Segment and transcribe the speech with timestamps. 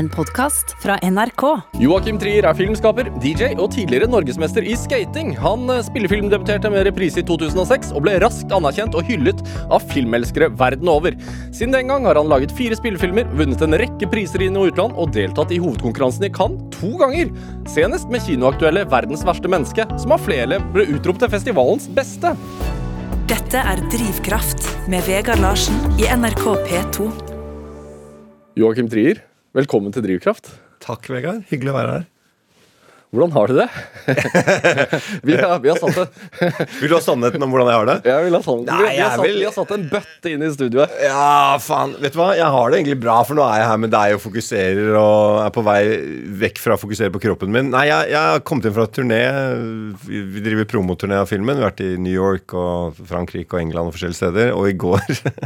[0.00, 1.42] En podkast fra NRK.
[1.82, 5.34] Joakim Trier er filmskaper, DJ og tidligere norgesmester i skating.
[5.42, 10.48] Han eh, spillefilmdebuterte med reprise i 2006 og ble raskt anerkjent og hyllet av filmelskere
[10.56, 11.18] verden over.
[11.52, 14.96] Siden den gang har han laget fire spillefilmer, vunnet en rekke priser inn- i utland
[14.96, 17.28] og deltatt i hovedkonkurransen i Cannes to ganger.
[17.68, 22.32] Senest med kinoaktuelle 'Verdens verste menneske', som av flere ble utropt til festivalens beste.
[23.28, 27.12] Dette er Drivkraft med Vegard Larsen i NRK P2.
[28.56, 29.20] Joakim Trier,
[29.56, 30.52] velkommen til Drivkraft.
[30.80, 31.44] Takk, Vegard.
[31.50, 32.08] Hyggelig å være her.
[33.10, 33.64] Hvordan har du det?
[35.26, 36.66] vi, har, vi, har satt det.
[36.78, 37.96] Vil du ha sannheten om hvordan jeg har det?
[38.06, 40.44] Jeg vi, har satt, Nei, vi, har satt, vil- vi har satt en bøtte inn
[40.46, 40.94] i studioet.
[41.02, 41.96] Ja, faen.
[41.98, 42.28] Vet du hva?
[42.38, 45.40] Jeg har det egentlig bra, for nå er jeg her med deg og fokuserer og
[45.42, 45.82] er på vei
[46.46, 47.74] vekk fra å fokusere på kroppen min.
[47.74, 49.22] Nei, jeg, jeg har kommet inn fra et turné.
[50.06, 51.58] Vi vi driver promoturné av filmen.
[51.58, 54.54] Vi har vært i New York og Frankrike og England og forskjellige steder.
[54.54, 55.02] Og i går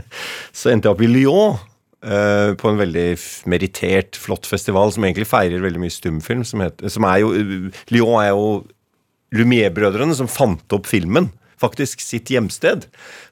[0.60, 1.56] så endte jeg opp i Lyon.
[2.04, 3.06] Eh, på en veldig
[3.50, 6.44] merittert, flott festival som egentlig feirer veldig mye stumfilm.
[6.46, 7.32] Som, heter, som er jo
[7.94, 8.48] Lyon er jo
[9.34, 11.30] Lumière-brødrene som fant opp filmen.
[11.60, 12.88] Faktisk sitt hjemsted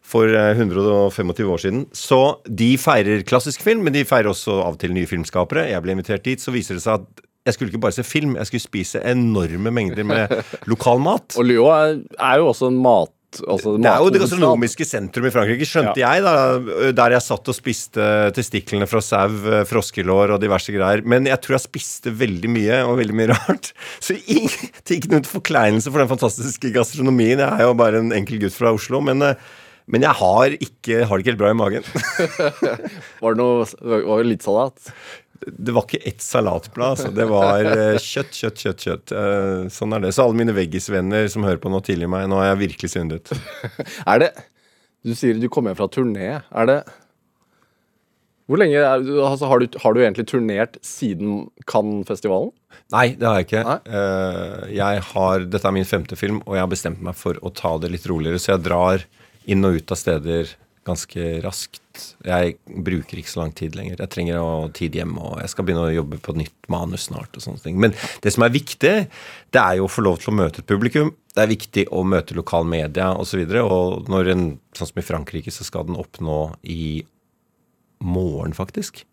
[0.07, 1.85] for eh, 125 år siden.
[1.97, 5.69] Så de feirer klassisk film, men de feirer også av og til nye filmskapere.
[5.71, 8.37] Jeg ble invitert dit, så viser det seg at jeg skulle ikke bare se film,
[8.39, 10.31] jeg skulle spise enorme mengder med
[10.71, 11.35] lokal mat.
[11.39, 13.15] Og Lyon er, er jo også en mat...
[13.41, 16.35] Altså, Det er jo det gastronomiske sentrum i Frankrike, skjønte jeg, da,
[16.93, 21.05] der jeg satt og spiste testiklene fra sau, eh, froskelår og diverse greier.
[21.09, 23.73] Men jeg tror jeg spiste veldig mye, og veldig mye rart.
[24.03, 27.41] Så ikke noen forkleinelse for den fantastiske gastronomien.
[27.41, 29.41] Jeg er jo bare en enkel gutt fra Oslo, men, eh,
[29.93, 31.89] men jeg har, ikke, har det ikke helt bra i magen.
[33.23, 34.93] Var det noe var det litt salat?
[35.47, 37.11] Det var ikke ett salatblad, altså.
[37.15, 39.13] Det var eh, kjøtt, kjøtt, kjøtt, kjøtt.
[39.19, 40.13] Eh, Sånn er det.
[40.15, 43.33] Så alle mine veggisvenner som hører på nå tidlig meg, nå har jeg virkelig syndet.
[44.13, 44.33] Er det
[45.03, 46.29] Du sier du kom hjem fra turné.
[46.47, 46.79] Er det
[48.47, 52.53] Hvor lenge er, altså, har, du, har du egentlig turnert siden Cannes-festivalen?
[52.95, 53.65] Nei, det har jeg ikke.
[53.99, 57.51] Eh, jeg har, dette er min femte film, og jeg har bestemt meg for å
[57.55, 58.39] ta det litt roligere.
[58.43, 59.07] Så jeg drar
[59.51, 60.55] inn og ut av steder
[60.87, 61.82] ganske raskt.
[62.27, 64.01] Jeg bruker ikke så lang tid lenger.
[64.01, 67.31] Jeg trenger å tid hjemme, og jeg skal begynne å jobbe på nytt manus snart.
[67.37, 67.79] og sånne ting.
[67.83, 67.95] Men
[68.25, 68.95] det som er viktig,
[69.53, 71.15] det er jo å få lov til å møte et publikum.
[71.33, 73.45] Det er viktig å møte lokal media osv.
[73.45, 74.45] Og, så og når en,
[74.77, 77.05] sånn som i Frankrike, så skal den oppnå i
[78.03, 79.05] morgen, faktisk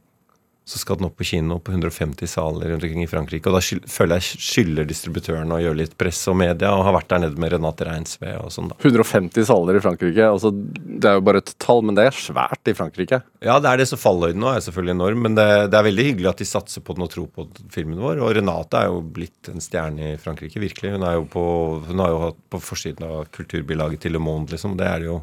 [0.69, 3.49] så skal den opp på kino på 150 saler rundt omkring i Frankrike.
[3.49, 6.93] Og da skyld, føler jeg skylder distributørene å gjøre litt press og media, og har
[6.99, 8.77] vært der nede med Renate Reinsve og sånn, da.
[8.85, 10.27] 150 saler i Frankrike.
[10.29, 13.21] Altså, det er jo bare et tall, men det er svært i Frankrike.
[13.41, 16.05] Ja, det er det, så falløyden nå er selvfølgelig enorm, men det, det er veldig
[16.11, 18.21] hyggelig at de satser på den og tror på filmen vår.
[18.21, 20.93] Og Renate er jo blitt en stjerne i Frankrike, virkelig.
[20.99, 21.45] Hun er jo på,
[21.87, 24.77] hun har jo hatt på forsiden av kulturbilaget til Le Monde, liksom.
[24.77, 25.19] Det er det jo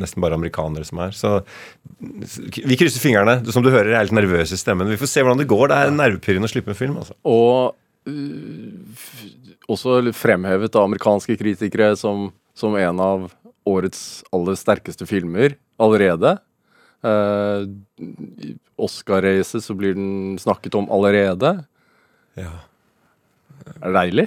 [0.00, 1.14] nesten bare amerikanere som er.
[1.14, 1.36] Så
[2.00, 3.40] vi krysser fingrene.
[3.52, 4.79] Som du hører, jeg er litt nervøs i stemmen.
[4.88, 5.68] Vi får se hvordan det går.
[5.70, 7.16] Det er nervepirrende å slippe en film, altså.
[7.28, 7.74] Og
[8.08, 9.02] uh,
[9.70, 13.28] også fremhevet av amerikanske kritikere som, som en av
[13.68, 16.38] årets aller sterkeste filmer allerede.
[17.04, 17.68] Uh,
[18.80, 21.58] Oscar-racet så blir den snakket om allerede.
[22.38, 22.54] Ja.
[23.80, 24.26] Er det deilig?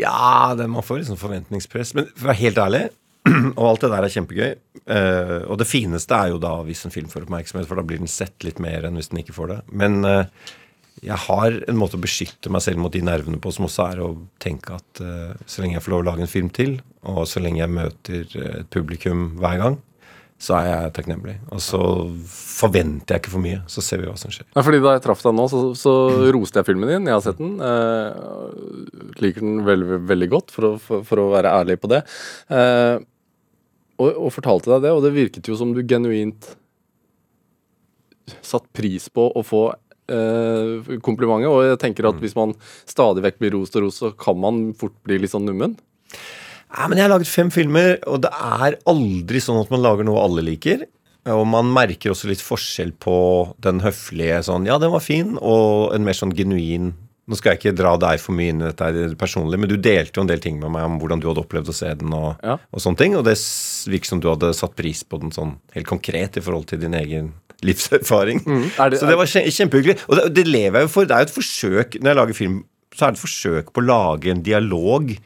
[0.00, 1.94] Ja, det, man får liksom forventningspress.
[1.96, 2.82] Men for å være helt ærlig,
[3.58, 4.50] og alt det der er kjempegøy.
[4.84, 8.02] Uh, og det fineste er jo da hvis en film får oppmerksomhet, for da blir
[8.02, 9.58] den sett litt mer enn hvis den ikke får det.
[9.72, 10.26] Men uh,
[11.04, 14.04] jeg har en måte å beskytte meg selv mot de nervene på, som også er
[14.04, 14.12] å
[14.42, 17.42] tenke at uh, så lenge jeg får lov å lage en film til, og så
[17.42, 19.82] lenge jeg møter et publikum hver gang,
[20.40, 21.34] så er jeg takknemlig.
[21.54, 21.80] Og så
[22.28, 23.60] forventer jeg ikke for mye.
[23.70, 24.46] Så ser vi hva som skjer.
[24.50, 25.94] Ja, fordi Da jeg traff deg nå, så, så
[26.34, 27.08] roste jeg filmen din.
[27.08, 27.54] Jeg har sett den.
[27.64, 32.02] Eh, liker den veldig, veldig godt, for å, for, for å være ærlig på det.
[32.52, 32.96] Eh,
[34.00, 36.54] og, og fortalte deg det, og det virket jo som du genuint
[38.44, 39.64] satt pris på å få
[40.10, 41.50] eh, komplimentet.
[41.50, 42.54] Og jeg tenker at hvis man
[42.88, 45.76] stadig vekk blir rost og rost, så kan man fort bli litt sånn nummen.
[46.74, 50.06] Ja, men Jeg har laget fem filmer, og det er aldri sånn at man lager
[50.06, 50.88] noe alle liker.
[51.30, 53.16] Og man merker også litt forskjell på
[53.64, 56.92] den høflige sånn Ja, den var fin, og en mer sånn genuin
[57.26, 60.18] Nå skal jeg ikke dra deg for mye inn i dette personlig, men du delte
[60.18, 62.36] jo en del ting med meg om hvordan du hadde opplevd å se den, og,
[62.44, 62.58] Ja.
[62.72, 63.16] og sånne ting.
[63.16, 63.38] Og det
[63.88, 66.92] virker som du hadde satt pris på den sånn helt konkret i forhold til din
[66.92, 67.32] egen
[67.64, 68.42] livserfaring.
[68.78, 69.98] Er det- Så det var kjempehyggelig.
[70.08, 71.04] Og det, det lever jeg jo for.
[71.06, 73.80] Det er jo et forsøk Når jeg lager film, så er det et forsøk på
[73.82, 75.16] å lage en dialog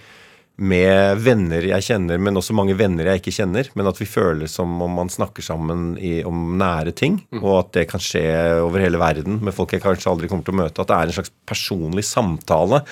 [0.59, 3.69] med venner jeg kjenner, men også mange venner jeg ikke kjenner.
[3.79, 7.73] Men at vi føler som om man snakker sammen i, om nære ting, og at
[7.79, 8.25] det kan skje
[8.65, 10.83] over hele verden med folk jeg kanskje aldri kommer til å møte.
[10.83, 12.83] At det er en slags personlig samtale.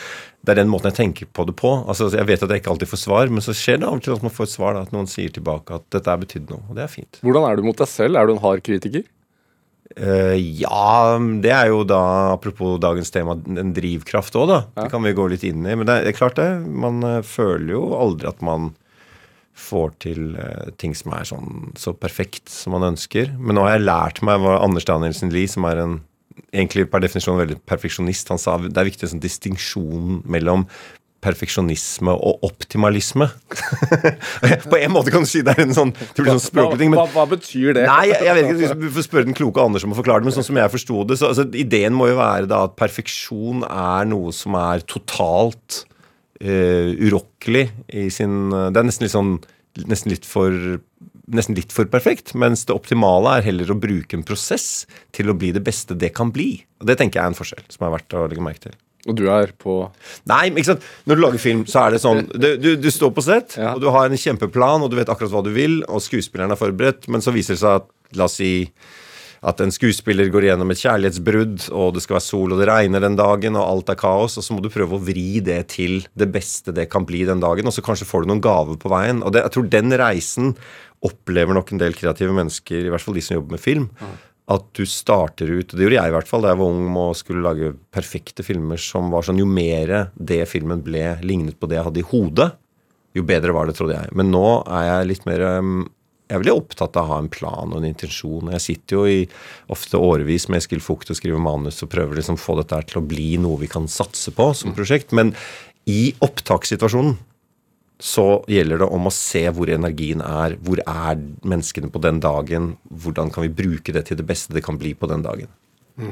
[0.47, 1.73] Det er den måten jeg tenker på det på.
[1.91, 4.07] Altså, Jeg vet at jeg ikke alltid får svar, men så skjer det av og
[4.07, 4.77] til at man får et svar.
[4.79, 6.63] Da, at noen sier tilbake at dette er betydd noe.
[6.71, 7.19] Og det er fint.
[7.27, 8.15] Hvordan er du mot deg selv?
[8.21, 9.03] Er du en hard kritiker?
[9.97, 12.01] Eh, ja, det er jo da,
[12.35, 14.59] apropos dagens tema, en drivkraft òg, da.
[14.77, 15.73] Det kan vi gå litt inn i.
[15.73, 16.51] Men det er, det er klart det.
[16.67, 18.75] Man eh, føler jo aldri at man
[19.57, 23.31] får til uh, ting som er sånn så perfekt som man ønsker.
[23.41, 25.95] Men nå har jeg lært meg hva Anders Danielsen Lie, som er en
[26.53, 30.67] egentlig per definisjon veldig perfeksjonist, han sa det er viktig en sånn distinksjon mellom
[31.25, 33.29] perfeksjonisme og optimalisme.
[34.71, 36.93] På en måte kan du si det er en sånn, det blir sånn språklig ting.
[36.93, 37.87] Men, hva, hva betyr det?
[37.89, 40.31] Nei, jeg, jeg vet ikke, Du får spørre den kloke Anders om å forklare det,
[40.31, 43.67] men sånn som jeg forsto det, så altså, ideen må jo være da at perfeksjon
[43.69, 45.83] er noe som er totalt
[46.45, 49.37] uh, urokkelig i sin Det er nesten litt sånn
[49.87, 50.55] Nesten litt for
[51.27, 54.87] nesten litt for perfekt, mens det optimale er heller å bruke en prosess
[55.17, 56.63] til å bli det beste det kan bli.
[56.81, 58.77] Og Det tenker jeg er en forskjell som er verdt å legge merke til.
[59.07, 59.79] Og du er på
[60.27, 62.89] Nei, men ikke sant Når du lager film, så er det sånn Du, du, du
[62.91, 63.75] står på sett, Ja.
[63.77, 66.61] og du har en kjempeplan, og du vet akkurat hva du vil, og skuespilleren er
[66.61, 68.71] forberedt, men så viser det seg at La oss si
[69.47, 73.03] at en skuespiller går gjennom et kjærlighetsbrudd, og det skal være sol, og det regner
[73.05, 76.01] den dagen, og alt er kaos, og så må du prøve å vri det til
[76.19, 78.91] det beste det kan bli den dagen, og så kanskje får du noen gaver på
[78.91, 79.21] veien.
[79.23, 80.55] Og det, jeg tror den reisen
[81.07, 83.87] opplever nok en del kreative mennesker, i hvert fall de som jobber med film.
[84.47, 87.17] At du starter ut Det gjorde jeg i hvert fall da jeg var ung og
[87.19, 91.81] skulle lage perfekte filmer som var sånn Jo mer det filmen ble lignet på det
[91.81, 92.53] jeg hadde i hodet,
[93.17, 94.13] jo bedre var det, trodde jeg.
[94.15, 95.87] Men nå er jeg litt mer um,
[96.27, 98.51] jeg er veldig opptatt av å ha en plan og en intensjon.
[98.57, 99.21] Jeg sitter jo i
[99.71, 102.99] ofte årevis med Eskil Fugt og skriver manus og prøver liksom å få dette til
[102.99, 105.15] å bli noe vi kan satse på som prosjekt.
[105.15, 105.31] Men
[105.87, 107.15] i opptakssituasjonen
[108.03, 110.59] så gjelder det om å se hvor energien er.
[110.65, 112.75] Hvor er menneskene på den dagen?
[112.91, 115.49] Hvordan kan vi bruke det til det beste det kan bli på den dagen?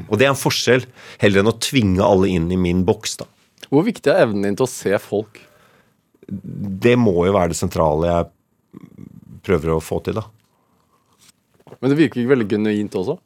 [0.09, 0.87] Og det er en forskjell,
[1.21, 3.19] heller enn å tvinge alle inn i min boks.
[3.21, 3.27] da.
[3.69, 5.37] Hvor viktig er evnen din til å se folk?
[6.25, 8.31] Det må jo være det sentrale jeg
[9.45, 10.25] prøver å få til, da.
[11.77, 13.19] Men det virker ikke veldig genuint også.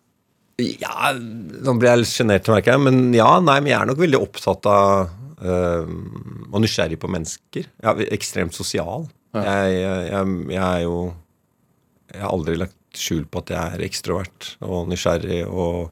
[0.59, 2.83] Ja, nå blir jeg litt sjenert, merker jeg.
[2.83, 7.69] Men ja, nei, men jeg er nok veldig opptatt av og nysgjerrig på mennesker.
[7.79, 9.07] Er ekstremt sosial.
[9.33, 11.13] Jeg, jeg, jeg, er jo
[12.09, 15.91] Jeg har aldri lagt skjul på at jeg er ekstrovert og nysgjerrig og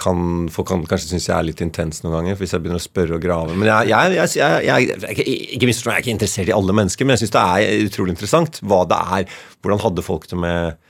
[0.00, 2.84] kan, Folk kan kanskje synes jeg er litt intens noen ganger hvis jeg begynner å
[2.84, 3.54] spørre og grave.
[3.54, 5.24] Men jeg, jeg, jeg, jeg,
[5.56, 8.14] ikke minst, jeg er ikke interessert i alle mennesker, men jeg syns det er utrolig
[8.16, 9.34] interessant hva det er.
[9.60, 10.80] Hvordan hadde folk det med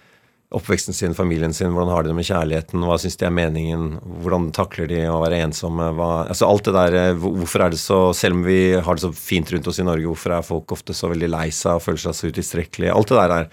[0.50, 3.84] oppveksten sin, familien sin, hvordan har de det med kjærligheten, hva syns de er meningen,
[4.24, 7.78] hvordan takler de å være ensomme, hva, altså alt det der, eh, hvorfor er det
[7.78, 10.74] så, selv om vi har det så fint rundt oss i Norge, hvorfor er folk
[10.74, 13.52] ofte så veldig lei seg og føler seg så utilstrekkelige, alt det der er,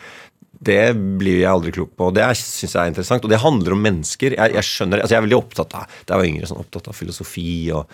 [0.68, 0.82] det
[1.22, 3.86] blir jeg aldri klok på, og det syns jeg er interessant, og det handler om
[3.86, 6.90] mennesker, jeg, jeg skjønner, altså jeg er veldig opptatt av, det var yngre, sånn opptatt
[6.90, 7.86] av filosofi og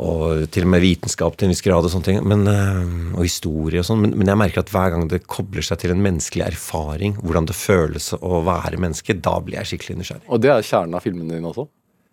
[0.00, 3.26] og til og med vitenskap til en viss grad, og sånne ting, men, øh, og
[3.26, 6.00] historie og sånn, men, men jeg merker at hver gang det kobler seg til en
[6.04, 10.28] menneskelig erfaring, hvordan det føles å være menneske, da blir jeg skikkelig nysgjerrig.
[10.32, 11.68] Og det er kjernen av filmene dine også.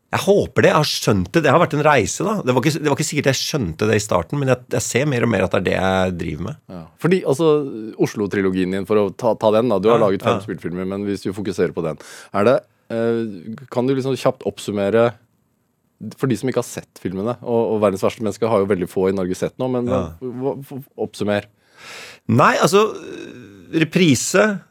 [0.10, 0.70] Jeg håper det.
[0.72, 1.42] Jeg har skjønt det.
[1.46, 2.32] Det har vært en reise, da.
[2.42, 4.82] Det var ikke, det var ikke sikkert jeg skjønte det i starten, men jeg, jeg
[4.82, 6.58] ser mer og mer at det er det jeg driver med.
[6.74, 6.80] Ja.
[7.04, 7.50] Fordi, altså,
[8.02, 9.78] Oslo-trilogien din, for å ta, ta den, da.
[9.78, 10.46] Du har Ja, laget fem ja.
[10.48, 12.02] spillfilmer, men hvis du fokuserer på den,
[12.34, 12.56] er det
[12.90, 13.22] eh,
[13.70, 15.12] Kan du liksom kjapt oppsummere
[16.18, 18.88] For de som ikke har sett filmene, og, og 'Verdens verste menneske' har jo veldig
[18.88, 20.14] få i Norge sett nå, men Ja.
[20.98, 21.46] oppsummer.
[22.28, 22.86] Nei, altså
[23.74, 24.62] Reprise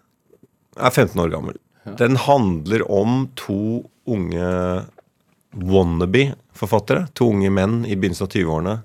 [0.76, 1.56] er 15 år gammel.
[1.98, 4.86] Den handler om to unge
[5.54, 7.08] wannabe-forfattere.
[7.14, 8.76] To unge menn i begynnelsen av 20-årene.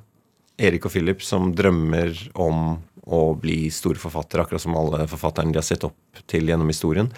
[0.63, 5.59] Erik og Philip som drømmer om å bli store forfattere, akkurat som alle forfatterne de
[5.59, 7.09] har sett opp til gjennom historien.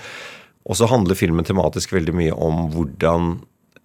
[0.66, 3.36] Og så handler filmen tematisk veldig mye om hvordan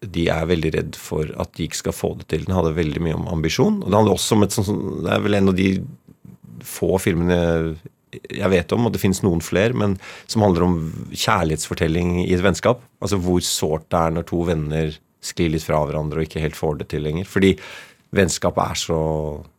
[0.00, 2.46] de er veldig redd for at de ikke skal få det til.
[2.46, 3.82] Den hadde veldig mye om ambisjon.
[3.82, 4.70] Og det handler også om et sånt
[5.04, 5.70] Det er vel en av de
[6.64, 7.40] få filmene
[8.10, 9.92] jeg vet om, og det finnes noen flere, men
[10.26, 10.78] som handler om
[11.12, 12.82] kjærlighetsfortelling i et vennskap.
[12.98, 16.58] Altså hvor sårt det er når to venner sklir litt fra hverandre og ikke helt
[16.58, 17.28] får det til lenger.
[17.28, 17.52] Fordi
[18.14, 19.00] vennskapet er så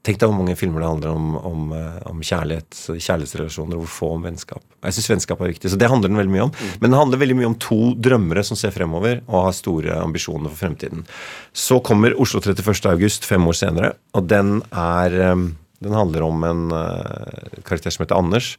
[0.01, 3.91] Tenk deg hvor mange filmer det handler om, om, eh, om kjærlighet, kjærlighetsrelasjoner, og hvor
[3.93, 4.63] få om vennskap.
[4.81, 6.53] Jeg syns vennskap er viktig, så det handler den veldig mye om.
[6.79, 10.49] Men den handler veldig mye om to drømmere som ser fremover og har store ambisjoner
[10.49, 11.05] for fremtiden.
[11.53, 12.89] Så kommer Oslo 31.
[12.89, 15.49] august fem år senere, og den er eh,
[15.81, 18.55] Den handler om en eh, karakter som heter Anders.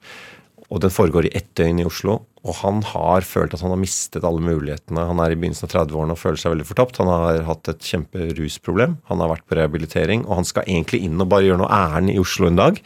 [0.72, 2.22] Og den foregår i ett døgn i Oslo.
[2.42, 5.04] Og han har følt at han har mistet alle mulighetene.
[5.10, 6.98] Han er i begynnelsen av 30-årene og føler seg veldig fortapt.
[7.02, 8.96] Han har hatt et kjemperusproblem.
[9.10, 12.14] Han har vært på rehabilitering, og han skal egentlig inn og bare gjøre noe ærend
[12.14, 12.80] i Oslo en dag.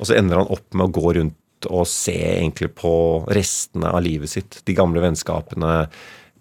[0.00, 2.92] Og så ender han opp med å gå rundt og se egentlig på
[3.36, 4.60] restene av livet sitt.
[4.66, 5.76] De gamle vennskapene.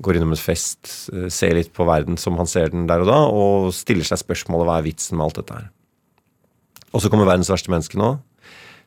[0.04, 3.08] Går innom en fest, eh, ser litt på verden som han ser den der og
[3.08, 5.70] da, og stiller seg spørsmålet hva er vitsen med alt dette her.
[6.92, 8.18] Og så kommer verdens verste menneske nå,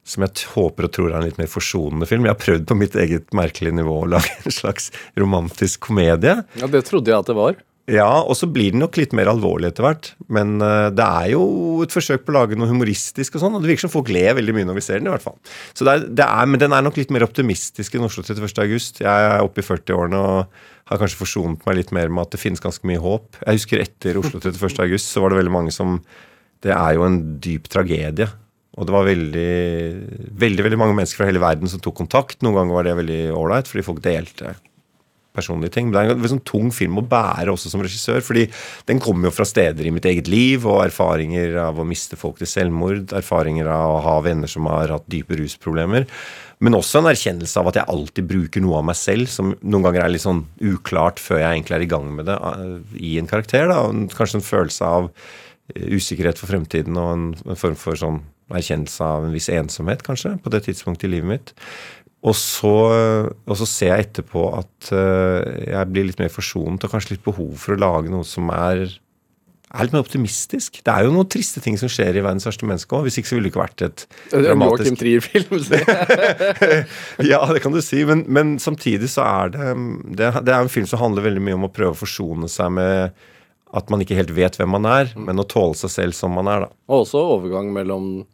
[0.09, 2.27] som jeg håper og tror er en litt mer forsonende film.
[2.27, 6.39] Jeg har prøvd på mitt eget merkelige nivå å lage en slags romantisk komedie.
[6.61, 7.59] Ja, Det trodde jeg at det var.
[7.89, 10.11] Ja, og så blir den nok litt mer alvorlig etter hvert.
[10.33, 11.45] Men eh, det er jo
[11.85, 14.37] et forsøk på å lage noe humoristisk og sånn, og det virker som folk ler
[14.37, 15.39] veldig mye når vi ser den, i hvert fall.
[15.73, 18.61] Så det er, det er, Men den er nok litt mer optimistisk enn Oslo 31.
[18.67, 19.01] august.
[19.05, 20.61] Jeg er oppe i 40-årene og
[20.93, 23.41] har kanskje forsonet meg litt mer med at det finnes ganske mye håp.
[23.41, 24.85] Jeg husker etter Oslo 31.
[24.85, 26.01] august så var det veldig mange som
[26.65, 28.29] Det er jo en dyp tragedie.
[28.79, 29.51] Og det var veldig,
[30.39, 32.41] veldig veldig mange mennesker fra hele verden som tok kontakt.
[32.47, 34.55] Noen ganger var det veldig ålreit, fordi folk delte
[35.39, 35.89] personlige ting.
[35.89, 38.47] Men det er en sånn tung film å bære også som regissør, fordi
[38.89, 42.41] den kommer jo fra steder i mitt eget liv, og erfaringer av å miste folk
[42.41, 46.09] til selvmord, erfaringer av å ha venner som har hatt dype rusproblemer.
[46.65, 49.85] Men også en erkjennelse av at jeg alltid bruker noe av meg selv, som noen
[49.87, 53.19] ganger er litt sånn uklart før jeg egentlig er i gang med det, eh, i
[53.21, 53.69] en karakter.
[53.71, 53.85] da,
[54.19, 55.13] Kanskje en følelse av
[55.77, 60.39] usikkerhet for fremtiden og en, en form for sånn erkjennelse av en viss ensomhet, kanskje,
[60.41, 61.53] på det tidspunktet i livet mitt.
[62.27, 62.77] Og så,
[63.47, 67.27] og så ser jeg etterpå at eh, jeg blir litt mer forsonet og kanskje litt
[67.27, 68.89] behov for å lage noe som er,
[69.71, 70.81] er litt mer optimistisk.
[70.83, 73.07] Det er jo noen triste ting som skjer i 'Verdens verste menneske' òg.
[73.07, 75.63] Hvis ikke så ville det ikke vært et dramatisk Joakim Trier-film.
[77.31, 79.73] Ja, det kan du si, men, men samtidig så er det,
[80.19, 82.75] det Det er en film som handler veldig mye om å prøve å forsone seg
[82.81, 83.27] med
[83.77, 86.49] at man ikke helt vet hvem man er, men å tåle seg selv som man
[86.51, 86.71] er, da.
[86.89, 88.27] Og også overgang mellom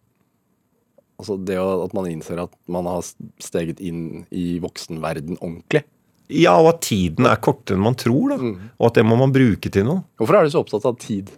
[1.14, 3.04] Altså det at man innser at man har
[3.40, 5.84] steget inn i voksenverden ordentlig.
[6.26, 8.50] Ja, og at tiden er kortere enn man tror, da.
[8.80, 10.02] Og at det må man bruke til noe.
[10.18, 11.30] Hvorfor er du så opptatt av tid?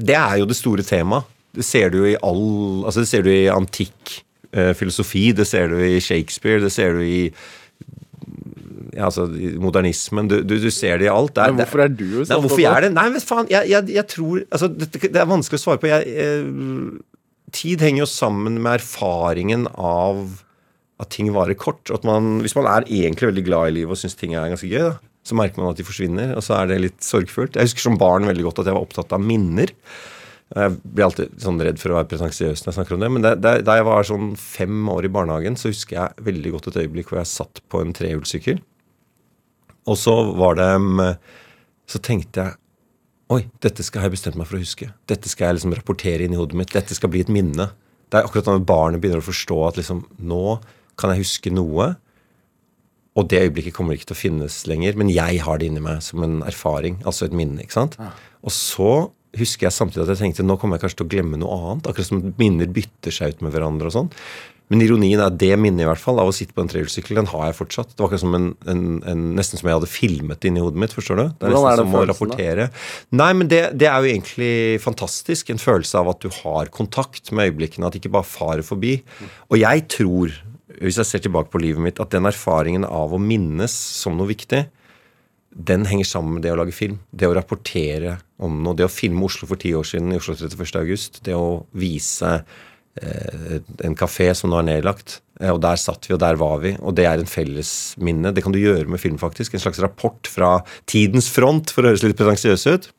[0.00, 1.28] Det er jo det store temaet.
[1.54, 4.16] Det ser du i all Altså det ser du i antikk
[4.50, 7.20] eh, filosofi, det ser du i Shakespeare, det ser du i
[8.94, 9.26] ja, altså
[9.60, 10.28] modernismen.
[10.30, 11.34] Du, du, du ser det i alt.
[11.36, 12.92] Det Men hvorfor er du så Nei, hvorfor jeg er det?
[12.94, 15.90] Nei, men faen, jeg, jeg, jeg tror Altså, det, det er vanskelig å svare på.
[15.90, 17.20] Jeg, eh,
[17.54, 20.24] tid henger jo sammen med erfaringen av
[21.02, 21.90] at ting varer kort.
[21.94, 24.70] At man, hvis man er egentlig veldig glad i livet og syns ting er ganske
[24.70, 27.56] gøy, da, så merker man at de forsvinner, og så er det litt sorgfullt.
[27.56, 29.72] Jeg husker som barn veldig godt at jeg var opptatt av minner.
[30.54, 33.10] Jeg blir alltid sånn redd for å være pretensiøs når jeg snakker om det.
[33.16, 36.82] Men da jeg var sånn fem år i barnehagen, så husker jeg veldig godt et
[36.84, 38.60] øyeblikk hvor jeg satt på en trehjulssykkel.
[39.90, 41.00] Og så var det mm,
[41.90, 42.60] Så tenkte jeg
[43.34, 44.90] Oi, dette skal jeg bestemt meg for å huske.
[45.08, 46.74] Dette skal jeg liksom rapportere inn i hodet mitt.
[46.74, 47.70] Dette skal bli et minne.
[48.12, 50.58] Det er akkurat når barnet begynner å forstå at liksom Nå
[51.00, 51.88] kan jeg huske noe.
[53.16, 56.02] Og det øyeblikket kommer ikke til å finnes lenger, men jeg har det inni meg
[56.04, 57.00] som en erfaring.
[57.08, 57.64] Altså et minne.
[57.64, 57.96] ikke sant?
[58.44, 58.92] Og så
[59.38, 61.88] husker jeg samtidig at jeg tenkte nå kommer jeg kanskje til å glemme noe annet.
[61.90, 64.12] Akkurat som minner bytter seg ut med hverandre og sånn.
[64.72, 67.28] Men ironien er det minnet i hvert fall av å sitte på en trehjulssykkel, den
[67.28, 67.90] har jeg fortsatt.
[67.92, 70.80] Det var ikke som en, en, en, nesten som jeg hadde filmet det inni hodet
[70.80, 70.94] mitt.
[70.96, 71.24] forstår du?
[71.26, 72.68] Det er Hvordan er det som å følelsen da?
[73.20, 74.54] Nei, men det, det er jo egentlig
[74.84, 75.52] fantastisk.
[75.52, 77.90] En følelse av at du har kontakt med øyeblikkene.
[77.90, 78.96] At det ikke bare farer forbi.
[79.52, 80.32] Og jeg tror,
[80.80, 84.32] hvis jeg ser tilbake på livet mitt, at den erfaringen av å minnes som noe
[84.32, 84.64] viktig,
[85.54, 87.02] den henger sammen med det å lage film.
[87.12, 88.74] Det å rapportere om noe.
[88.80, 90.80] Det å filme Oslo for ti år siden, i Oslo 31.
[90.80, 91.20] august.
[91.28, 92.40] Det å vise
[93.02, 95.20] en kafé som nå er nedlagt.
[95.40, 96.74] Eh, og der satt vi, og der var vi.
[96.80, 98.32] Og det er en felles minne.
[98.34, 99.54] Det kan du gjøre med film, faktisk.
[99.54, 100.60] En slags rapport fra
[100.90, 102.90] tidens front, for å høres litt pretensiøs ut.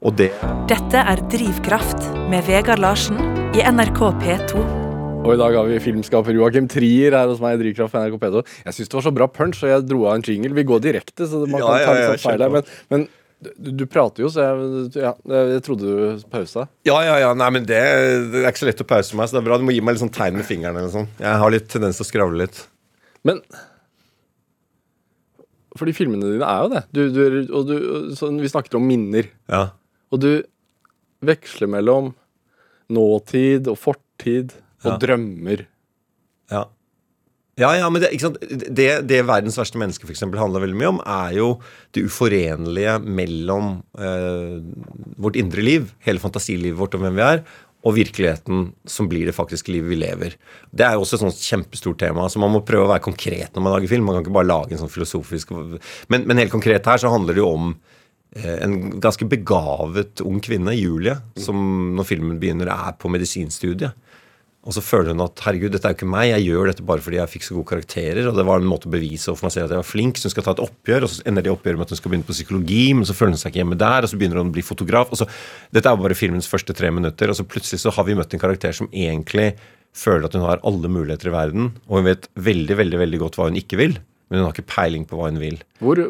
[0.00, 0.30] Og det
[0.70, 3.18] Dette er Drivkraft med Vegard Larsen
[3.52, 4.62] i NRK P2.
[5.20, 8.20] Og i dag har vi filmskaper Joakim Trier her hos meg i Drivkraft på NRK
[8.22, 8.44] P2.
[8.64, 10.56] Jeg syns det var så bra punch, og jeg dro av en jingle.
[10.56, 12.54] Vi går direkte, så man Ja, kan ta ja, litt sånn feil her.
[12.54, 13.08] Men, men
[13.40, 15.12] du, du prater jo, så jeg, ja,
[15.54, 16.66] jeg trodde du pausa.
[16.88, 17.30] Ja, ja, ja.
[17.38, 17.80] Nei, men det,
[18.32, 19.58] det er ikke så lett å pause meg, så det er bra.
[19.60, 21.08] Du må gi meg litt sånn tegn med fingeren eller sånn.
[21.22, 22.62] Jeg har litt tendens til å skravle litt.
[23.26, 23.40] Men
[25.78, 26.82] Fordi filmene dine er jo det.
[26.96, 27.20] Du, du,
[27.54, 27.74] og du,
[28.18, 29.28] sånn, vi snakket om minner.
[29.50, 29.68] Ja.
[30.10, 30.30] Og du
[31.24, 32.12] veksler mellom
[32.90, 34.96] nåtid og fortid og Ja.
[34.98, 35.66] drømmer.
[37.60, 37.70] Ja.
[37.76, 38.12] Ja, men det?
[38.72, 41.48] Det, det verdens verste menneske for eksempel, handler veldig mye om, er jo
[41.94, 44.60] det uforenlige mellom eh,
[45.20, 47.44] vårt indre liv, hele fantasilivet vårt om hvem vi er,
[47.80, 50.34] og virkeligheten som blir det faktiske livet vi lever.
[50.68, 52.26] Det er jo også et sånt kjempestort tema.
[52.28, 54.04] så Man må prøve å være konkret når man lager film.
[54.04, 57.38] Man kan ikke bare lage en sånn filosofisk Men, men helt konkret her så handler
[57.38, 57.70] det jo om
[58.36, 61.56] eh, en ganske begavet ung kvinne, Julie, som
[61.96, 63.96] når filmen begynner, er på medisinstudiet.
[64.60, 67.00] Og så føler hun at herregud, dette er jo ikke meg, jeg gjør dette bare
[67.00, 68.26] fordi jeg fikk så gode karakterer.
[68.28, 70.28] Og det var en måte å bevise overfor meg selv at jeg var flink, så
[70.28, 71.06] hun skal ta et oppgjør.
[71.06, 73.32] Og så ender det oppgjøret med at hun skal begynne på psykologi, men så føler
[73.32, 75.14] hun seg ikke hjemme der, og så begynner hun å bli fotograf.
[75.14, 75.26] Og så,
[75.72, 78.36] dette er jo bare filmens første tre minutter, og så plutselig så har vi møtt
[78.36, 79.54] en karakter som egentlig
[79.96, 83.40] føler at hun har alle muligheter i verden, og hun vet veldig, veldig, veldig godt
[83.40, 83.96] hva hun ikke vil,
[84.28, 85.56] men hun har ikke peiling på hva hun vil.
[85.80, 86.04] Hvor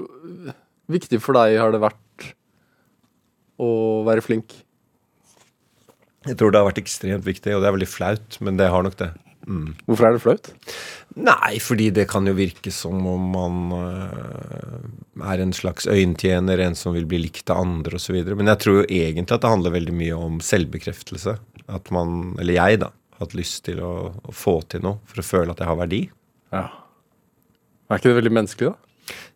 [0.91, 2.33] viktig for deg har det vært
[3.63, 3.71] å
[4.11, 4.59] være flink?
[6.29, 8.85] Jeg tror det har vært ekstremt viktig, og det er veldig flaut, men det har
[8.85, 9.13] nok det.
[9.89, 10.51] Hvorfor er det flaut?
[11.19, 16.77] Nei, fordi det kan jo virke som om man uh, er en slags øyentjener, en
[16.79, 18.21] som vil bli likt av andre osv.
[18.37, 21.39] Men jeg tror jo egentlig at det handler veldig mye om selvbekreftelse.
[21.71, 25.23] At man, eller jeg, da, har hatt lyst til å, å få til noe for
[25.23, 26.05] å føle at jeg har verdi.
[26.55, 26.67] Ja.
[27.91, 28.90] Er ikke det veldig menneskelig, da?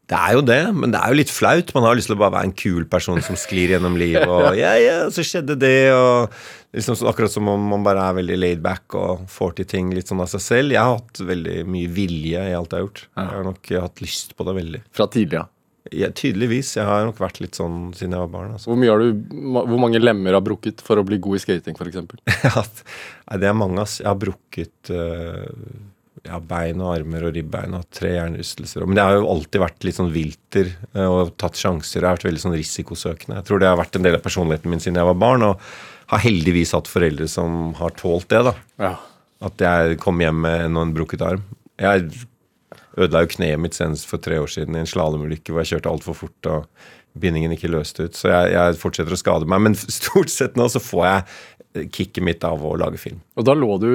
[0.05, 1.71] Det er jo det, men det er jo litt flaut.
[1.73, 4.53] Man har lyst til å bare være en kul person som sklir gjennom livet, og
[4.61, 6.35] ja, ja, så skjedde det, og
[6.75, 10.11] liksom Akkurat som om man bare er veldig laid back og får til ting litt
[10.11, 10.75] sånn av seg selv.
[10.75, 13.03] Jeg har hatt veldig mye vilje i alt jeg har gjort.
[13.15, 14.81] Jeg har nok hatt lyst på det veldig.
[14.99, 15.51] Fra tidlig av.
[15.93, 16.73] Ja, tydeligvis.
[16.79, 18.55] Jeg har nok vært litt sånn siden jeg var barn.
[18.57, 18.73] Altså.
[18.73, 22.85] Hvor, du, hvor mange lemmer har brukket for å bli god i skating, f.eks.?
[23.41, 23.99] Det er mange, ass.
[24.01, 25.51] Jeg har brukket øh,
[26.25, 28.85] ja, bein og armer og ribbein og tre hjernerystelser.
[28.89, 32.01] Men det har jo alltid vært litt sånn vilter øh, og tatt sjanser.
[32.01, 33.41] Jeg har vært veldig sånn risikosøkende.
[33.41, 35.67] Jeg tror det har vært en del av personligheten min siden jeg var barn, og
[36.13, 38.55] har heldigvis hatt foreldre som har tålt det, da.
[38.81, 38.95] Ja.
[39.45, 41.45] At jeg kom hjem med en og en brukket arm.
[41.81, 42.09] Jeg
[42.95, 45.91] ødela jo kneet mitt senest for tre år siden i en slalåmulykke hvor jeg kjørte
[45.91, 46.69] altfor fort og
[47.21, 48.17] bindingen ikke løste ut.
[48.19, 49.63] Så jeg, jeg fortsetter å skade meg.
[49.69, 51.27] Men stort sett nå så får jeg
[51.75, 53.21] kicket mitt av å lage film.
[53.35, 53.91] Og da lå du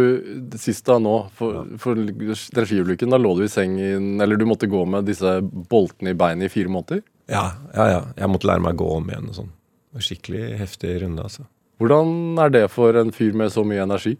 [0.59, 4.81] sist da nå, for, for regiulykken, da lå du i sengen Eller du måtte gå
[4.89, 7.03] med disse boltene i beinet i fire måneder?
[7.31, 7.45] Ja,
[7.75, 8.01] ja, ja.
[8.17, 9.53] Jeg måtte lære meg å gå om igjen og sånn.
[10.00, 11.48] Skikkelig heftig runde, altså.
[11.79, 14.17] Hvordan er det for en fyr med så mye energi?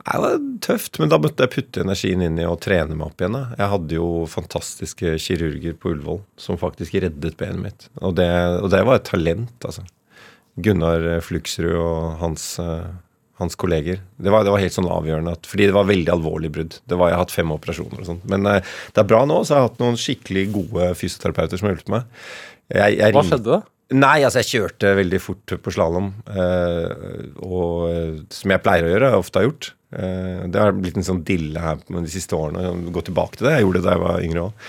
[0.00, 3.10] Nei, Det var tøft, men da måtte jeg putte energien inn i å trene meg
[3.10, 3.36] opp igjen.
[3.36, 3.42] da.
[3.58, 7.88] Jeg hadde jo fantastiske kirurger på Ullevål som faktisk reddet benet mitt.
[8.00, 8.30] Og det,
[8.62, 9.84] og det var et talent, altså.
[10.64, 12.86] Gunnar Fluksrud og hans, eh,
[13.40, 14.02] hans kolleger.
[14.20, 16.78] Det var, det var helt sånn avgjørende, at, fordi det var veldig alvorlig brudd.
[16.84, 18.28] Det var, jeg har hatt fem operasjoner og sånt.
[18.30, 18.62] Men eh,
[18.94, 21.92] det er bra nå, så jeg har hatt noen skikkelig gode fysioterapeuter som har hjulpet
[21.96, 22.24] meg.
[22.70, 23.60] Jeg, jeg Hva skjedde da?
[23.90, 26.90] Nei, altså jeg kjørte veldig fort på slalåm, eh,
[27.42, 29.72] og eh, som jeg pleier å gjøre, jeg ofte har gjort.
[29.90, 32.92] Eh, det har blitt en sånn dille her de siste årene.
[32.94, 33.56] Gå tilbake til det.
[33.56, 34.68] Jeg gjorde det da jeg var yngre òg.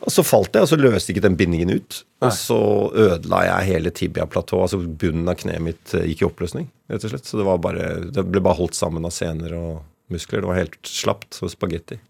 [0.00, 2.00] Og så falt jeg, og så løste ikke den bindingen ut.
[2.24, 2.60] Og så
[2.96, 4.68] ødela jeg hele tibia-platået.
[4.68, 7.28] Altså bunnen av kneet mitt eh, gikk i oppløsning, rett og slett.
[7.28, 9.82] Så det, var bare, det ble bare holdt sammen av sener og
[10.12, 10.42] muskler.
[10.42, 12.00] Det var helt slapt som spagetti.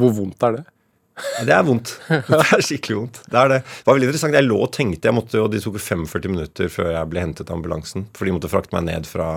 [0.00, 0.64] Hvor vondt er det?
[1.14, 1.92] Det er vondt.
[2.30, 3.20] Det er skikkelig vondt.
[3.30, 3.58] Det er det.
[3.62, 4.36] Det var veldig interessant.
[4.38, 7.50] Jeg lå og tenkte, jeg måtte, og De tok 45 minutter før jeg ble hentet
[7.50, 8.08] av ambulansen.
[8.18, 9.28] For de måtte frakte meg ned fra,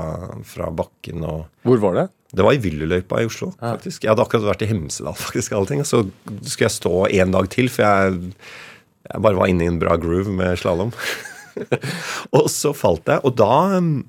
[0.48, 1.26] fra bakken.
[1.28, 2.08] og Hvor var det?
[2.38, 3.54] Det var i Villeløypa i Oslo.
[3.62, 4.04] faktisk.
[4.04, 5.18] Jeg hadde akkurat vært i Hemsedal.
[5.28, 5.84] faktisk, alle ting.
[5.86, 6.04] og Så
[6.42, 8.34] skulle jeg stå en dag til, for jeg,
[9.12, 10.96] jeg bare var inne i en bra groove med slalåm.
[12.38, 14.00] og så falt jeg, og da um,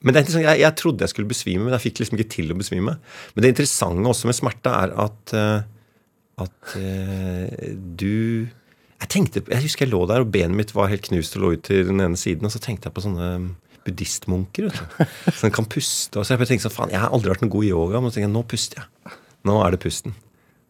[0.00, 2.32] men det er interessant, jeg, jeg trodde jeg skulle besvime, men jeg fikk liksom ikke
[2.32, 2.94] til å besvime.
[3.34, 5.66] Men det interessante også med smerte er at eh,
[6.46, 8.48] at eh, du
[9.00, 11.52] jeg tenkte, jeg husker jeg lå der, og benet mitt var helt knust og lå
[11.56, 12.44] ut til den ene siden.
[12.44, 13.28] Og så tenkte jeg på sånne
[13.86, 14.68] buddhistmunker
[15.40, 16.20] som kan puste.
[16.20, 18.12] Og så jeg tenkte sånn, faen, jeg har aldri vært noe god i yoga, men
[18.12, 19.14] så tenkte jeg, nå puster jeg.
[19.48, 20.16] Nå er det pusten.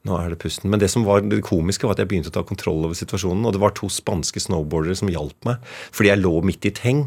[0.09, 0.71] Nå er det pusten.
[0.73, 3.45] Men det som var det komiske, var at jeg begynte å ta kontroll over situasjonen.
[3.45, 5.61] Og det var to spanske snowboardere som hjalp meg,
[5.93, 7.03] fordi jeg lå midt i et heng.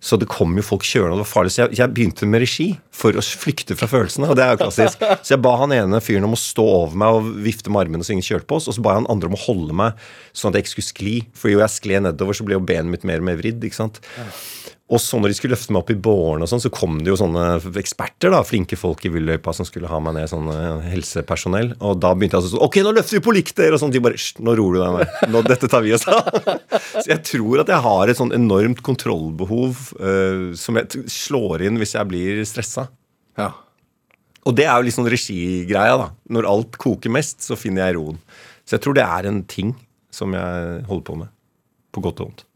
[0.00, 1.52] Så det kom jo folk kjørende, og det var farlig.
[1.52, 4.30] Så jeg, jeg begynte med regi for å flykte fra følelsene.
[4.32, 5.04] Og det er jo klassisk.
[5.20, 8.06] Så jeg ba han ene fyren om å stå over meg og vifte med armene
[8.06, 8.70] så ingen kjørte på oss.
[8.72, 10.92] Og så ba jeg han andre om å holde meg sånn at jeg ikke skulle
[10.94, 11.16] skli.
[11.36, 13.60] For jo jeg skled nedover, så ble jo benet mitt mer og mer vridd.
[13.68, 14.00] ikke sant?
[14.88, 17.10] Og så når de skulle løfte meg opp i båren, og sånn, så kom det
[17.10, 20.48] jo sånne eksperter, da, flinke folk i Villøypa som skulle ha meg ned, sånn
[20.86, 21.74] helsepersonell.
[21.84, 23.76] Og da begynte jeg altså sånn Ok, nå løfter vi på likt dere!
[23.76, 23.92] Og sånn.
[23.92, 25.28] De bare «Hysj, Nå roer du deg ned.
[25.34, 26.32] Nå, dette tar vi oss av.
[27.02, 31.80] Så jeg tror at jeg har et sånn enormt kontrollbehov uh, som jeg slår inn
[31.82, 32.88] hvis jeg blir stressa.
[33.36, 33.52] Ja.
[34.48, 36.10] Og det er jo litt sånn regigreia, da.
[36.32, 38.20] Når alt koker mest, så finner jeg roen.
[38.64, 39.76] Så jeg tror det er en ting
[40.14, 41.34] som jeg holder på med.
[41.92, 42.47] På godt og vondt.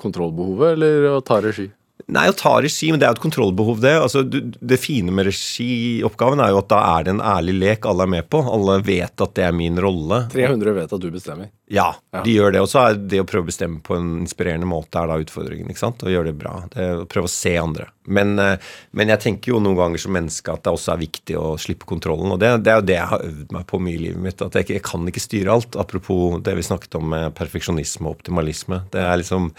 [0.00, 1.68] Kontrollbehovet eller å ta regi?
[2.12, 3.94] Nei, å ta regi, men det er jo et kontrollbehov, det.
[4.02, 8.04] Altså, det fine med regioppgaven er jo at da er det en ærlig lek alle
[8.04, 8.42] er med på.
[8.52, 10.18] Alle vet at det er min rolle.
[10.34, 11.48] 300 vet at du bestemmer.
[11.72, 12.20] Ja, Ja.
[12.26, 12.60] de gjør det.
[12.60, 15.70] Og så er det å prøve å bestemme på en inspirerende måte er da utfordringen.
[15.72, 16.04] ikke sant?
[16.04, 16.54] Å gjøre det bra.
[16.74, 17.86] Det å prøve å se andre.
[18.06, 18.58] Men, eh,
[18.92, 21.86] men jeg tenker jo noen ganger som menneske at det også er viktig å slippe
[21.88, 22.30] kontrollen.
[22.30, 24.42] Og det, det er jo det jeg har øvd meg på mye i livet mitt.
[24.44, 25.76] At jeg, jeg kan ikke styre alt.
[25.80, 28.82] Apropos det vi snakket om med perfeksjonisme og optimalisme.
[28.92, 29.54] Det er liksom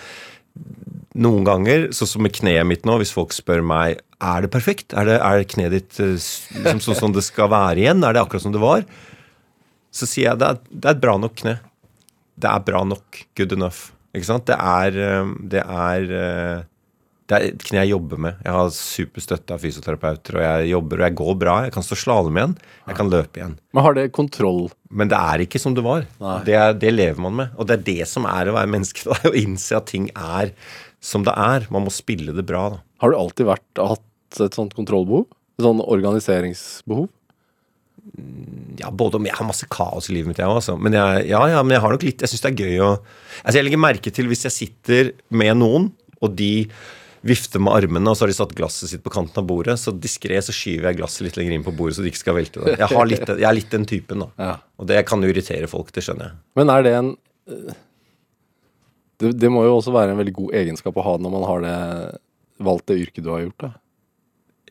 [1.13, 4.95] noen ganger, sånn som med kneet mitt nå, hvis folk spør meg er det perfekt,
[4.95, 8.23] er, det, er kneet ditt eh, liksom sånn som det skal være igjen, er det
[8.23, 8.85] akkurat som det var,
[9.93, 11.57] så sier jeg det er, det er et bra nok kne.
[12.33, 13.23] Det er bra nok.
[13.37, 13.91] Good enough.
[14.13, 14.47] Ikke sant?
[14.49, 16.63] Det er eh, Det er, eh,
[17.29, 18.39] det er et kne jeg jobber med.
[18.41, 21.57] Jeg har superstøtte av fysioterapeuter, og jeg jobber, og jeg går bra.
[21.67, 22.55] Jeg kan stå slalåm igjen.
[22.87, 23.53] Jeg kan løpe igjen.
[23.73, 24.65] Men har det kontroll?
[24.89, 26.07] Men det er ikke som det var.
[26.47, 27.53] Det, det lever man med.
[27.57, 29.05] Og det er det som er å være menneske.
[29.29, 30.55] Å innse at ting er
[31.03, 31.67] som det er.
[31.73, 32.67] Man må spille det bra.
[32.75, 32.79] da.
[33.03, 35.27] Har du alltid vært, hatt et sånt kontrollbehov?
[35.59, 37.09] Et sånt organiseringsbehov?
[38.81, 40.59] Ja, både om Jeg har masse kaos i livet mitt, jeg òg.
[40.59, 40.75] Altså.
[40.79, 42.89] Men jeg, ja, ja, men jeg har nok litt Jeg syns det er gøy å
[42.97, 45.87] Altså, jeg legger merke til hvis jeg sitter med noen,
[46.23, 46.67] og de
[47.23, 49.93] vifter med armene, og så har de satt glasset sitt på kanten av bordet, så
[49.95, 52.63] diskré så skyver jeg glasset litt lenger inn på bordet, så de ikke skal velte
[52.63, 52.75] det.
[52.81, 54.29] Jeg, har litt, jeg er litt den typen, da.
[54.49, 54.53] Ja.
[54.79, 56.39] Og det kan irritere folk, det skjønner jeg.
[56.59, 57.13] Men er det en
[59.23, 61.63] det, det må jo også være en veldig god egenskap å ha når man har
[61.65, 61.77] det
[62.63, 63.65] valgt det yrket du har gjort.
[63.65, 63.71] da.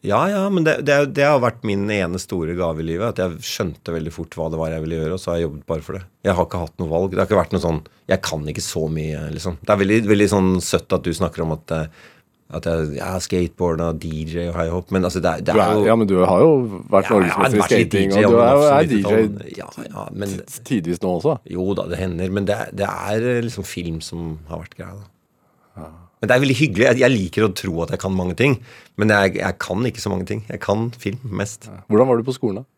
[0.03, 3.13] Ja, ja, men det, det, det har vært min ene store gave i livet.
[3.13, 5.47] At jeg skjønte veldig fort hva det var jeg ville gjøre, og så har jeg
[5.47, 6.03] jobbet bare for det.
[6.27, 7.13] Jeg har ikke hatt noe valg.
[7.13, 7.79] Det har ikke vært noe sånn
[8.11, 9.61] Jeg kan ikke så mye, liksom.
[9.63, 12.11] Det er veldig, veldig sånn søtt at du snakker om at, eh,
[12.53, 15.73] at jeg, ja, skateboard og DJ og high hop, men altså, det, er- det er
[15.79, 16.51] jo ja, men du har jo
[16.93, 20.35] vært Ja, jeg i skating, DJ, og du er, jo- er DJ Ja, ja, men
[20.69, 21.39] tidvis nå også.
[21.51, 24.95] Jo da, det hender, men det, det er eh, liksom film som har vært greia,
[25.01, 25.89] da.
[26.23, 26.85] Men det er veldig hyggelig.
[26.87, 28.53] Jeg, jeg liker å tro at jeg kan mange ting,
[29.01, 30.45] men jeg, jeg kan ikke så mange ting.
[30.47, 31.67] Jeg kan film mest.
[31.91, 32.69] Hvordan var du på skolen, da?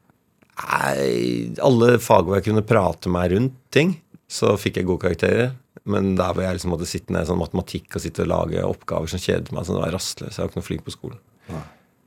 [0.64, 3.96] Nei, alle fag hvor jeg kunne prate meg rundt ting,
[4.30, 5.50] så fikk jeg gode karakterer.
[5.90, 8.64] Men der hvor jeg liksom måtte sitte ned i sånn matematikk og sitte og lage
[8.64, 10.38] oppgaver som kjedet meg, sånn, det var rastløs.
[10.38, 11.18] Jeg var ikke noe flink på skolen.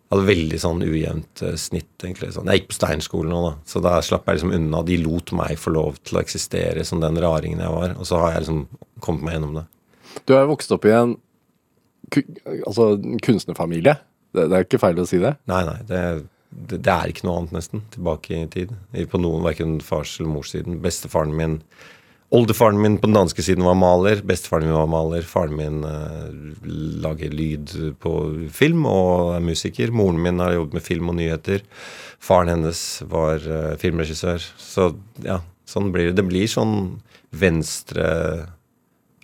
[0.07, 2.31] Jeg hadde veldig sånn ujevnt eh, snitt, egentlig.
[2.33, 2.47] Sånn.
[2.47, 4.81] Jeg gikk på Steinskolen nå, da, så da slapp jeg liksom unna.
[4.87, 8.21] De lot meg få lov til å eksistere som den raringen jeg var, og så
[8.23, 8.63] har jeg liksom
[9.03, 9.65] kommet meg gjennom det.
[10.25, 11.17] Du er vokst opp i en
[12.63, 12.95] altså,
[13.27, 13.97] kunstnerfamilie.
[14.33, 15.35] Det, det er ikke feil å si det.
[15.51, 16.01] Nei, nei, det,
[16.49, 18.73] det, det er ikke noe annet, nesten, tilbake i tid.
[19.11, 20.79] På noen, verken fars- eller morssiden.
[20.83, 21.59] Bestefaren min
[22.35, 24.19] Oldefaren min på den danske siden var maler.
[24.27, 25.23] Bestefaren min var maler.
[25.23, 26.27] Faren min uh,
[27.03, 27.71] lager lyd
[28.03, 28.13] på
[28.51, 29.93] film og er musiker.
[29.95, 31.63] Moren min har jobbet med film og nyheter.
[32.19, 34.43] Faren hennes var uh, filmregissør.
[34.59, 34.91] Så
[35.23, 36.17] ja, sånn blir det.
[36.19, 36.77] Det blir sånn
[37.37, 38.07] venstre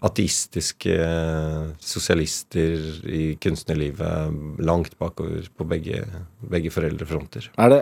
[0.03, 6.03] ateistiske eh, sosialister i kunstnerlivet langt bakover på begge,
[6.51, 7.47] begge foreldrefronter.
[7.55, 7.81] Er det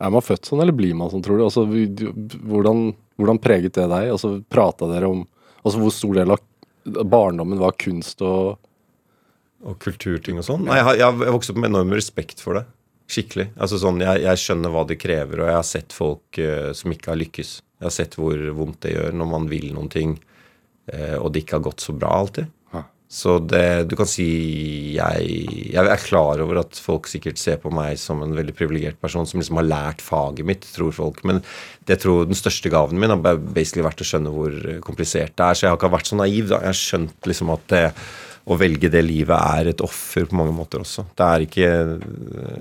[0.00, 1.44] Er man født sånn, eller blir man sånn, tror du?
[1.44, 4.08] Altså, hvordan, hvordan preget det deg?
[4.14, 5.22] Altså, Prata dere om
[5.60, 6.40] altså, hvor stor del av
[7.04, 8.58] barndommen var kunst og
[9.60, 10.62] Og kulturting og sånn.
[10.64, 12.64] Nei, jeg jeg har vokst opp med enorm respekt for det.
[13.10, 13.50] Skikkelig.
[13.60, 16.94] Altså sånn, jeg, jeg skjønner hva det krever, og jeg har sett folk uh, som
[16.94, 17.50] ikke har lykkes.
[17.80, 20.14] Jeg har sett hvor vondt det gjør når man vil noen ting,
[20.94, 22.48] uh, og det ikke har gått så bra alltid.
[23.10, 23.16] Ja.
[23.20, 24.24] Så det, du kan si
[24.94, 25.30] jeg,
[25.74, 29.26] jeg er klar over at folk sikkert ser på meg som en veldig privilegert person
[29.26, 31.18] som liksom har lært faget mitt, tror folk.
[31.26, 31.42] Men
[31.90, 34.54] det tror den største gaven min har basically vært å skjønne hvor
[34.86, 35.58] komplisert det er.
[35.58, 36.52] Så jeg har ikke vært så naiv.
[36.52, 36.60] da.
[36.62, 37.82] Jeg har skjønt liksom at det,
[38.46, 41.04] å velge det livet er et offer på mange måter også.
[41.18, 41.72] Det er ikke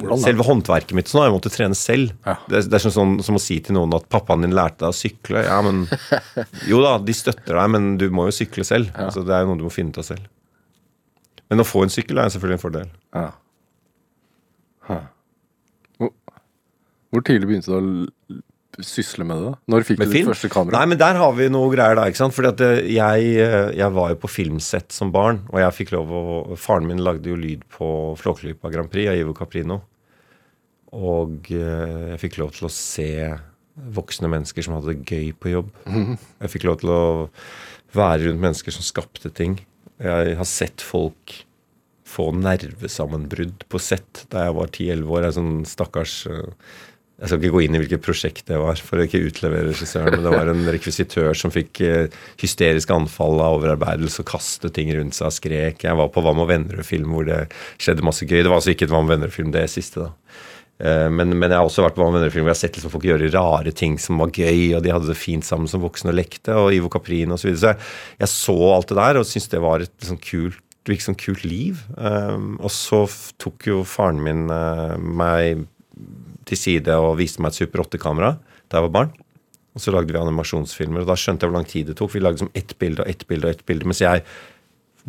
[0.01, 2.17] Hvordan, Selve håndverket mitt sånn har jeg måttet trene selv.
[2.25, 2.35] Ja.
[2.49, 4.91] Det, det er sånn, sånn som å si til noen at pappaen din lærte deg
[4.91, 5.45] å sykle.
[5.45, 5.85] Ja, men
[6.71, 8.89] Jo da, de støtter deg, men du må jo sykle selv.
[8.97, 10.25] Altså, det er noe du må finne ut av selv.
[11.49, 12.91] Men å få en sykkel er selvfølgelig en fordel.
[13.15, 13.29] Ja.
[15.99, 16.13] Hvor,
[17.09, 18.39] hvor tidlig begynte du å
[18.85, 19.51] sysle med det?
[19.51, 19.59] da?
[19.73, 20.79] Når fikk Med du ditt første kamera?
[20.79, 22.35] Nei, men der har vi noe greier da, ikke sant?
[22.35, 25.93] Fordi at eh, jeg, eh, jeg var jo på filmsett som barn, og jeg fikk
[25.97, 29.81] lov å Faren min lagde jo lyd på Flåklypa Grand Prix av Ivo Caprino.
[30.95, 33.09] Og eh, jeg fikk lov til å se
[33.95, 35.73] voksne mennesker som hadde det gøy på jobb.
[36.43, 37.03] Jeg fikk lov til å
[37.95, 39.55] være rundt mennesker som skapte ting.
[39.99, 41.41] Jeg har sett folk
[42.09, 45.25] få nervesammenbrudd på sett da jeg var 10-11 år.
[45.25, 46.47] Er sånn stakkars eh,
[47.19, 50.13] Jeg skal ikke gå inn i hvilket prosjekt det var, for å ikke utlevere regissøren,
[50.15, 54.93] men det var en rekvisitør som fikk Hysterisk hysteriske anfall av overarbeidelse og kastet ting
[54.95, 55.83] rundt seg og skrek.
[55.83, 57.41] Jeg var på Hva med venner-film hvor det
[57.75, 58.39] skjedde masse gøy.
[58.39, 60.39] Det var altså ikke et Hva med venner-film, det siste, da.
[60.79, 63.07] Eh, Men, men jeg har også vært på venner-film hvor jeg har sett liksom folk
[63.09, 66.19] gjøre rare ting som var gøy, og de hadde det fint sammen som voksne og
[66.19, 67.43] lekte, og Ivo Caprin osv.
[67.43, 67.75] Så, videre.
[67.75, 71.05] så jeg, så alt det der og syntes det var et liksom kult det virket
[71.05, 71.81] som et kult liv.
[71.99, 73.03] Um, og så
[73.41, 75.65] tok jo faren min eh, meg
[76.49, 78.37] til side og viste meg et Super 8-kamera
[78.69, 79.11] da jeg var barn.
[79.77, 82.13] Og så lagde vi animasjonsfilmer, og da skjønte jeg hvor lang tid det tok.
[82.15, 84.23] Vi lagde liksom ett bilde og ett bilde og ett bilde, mens jeg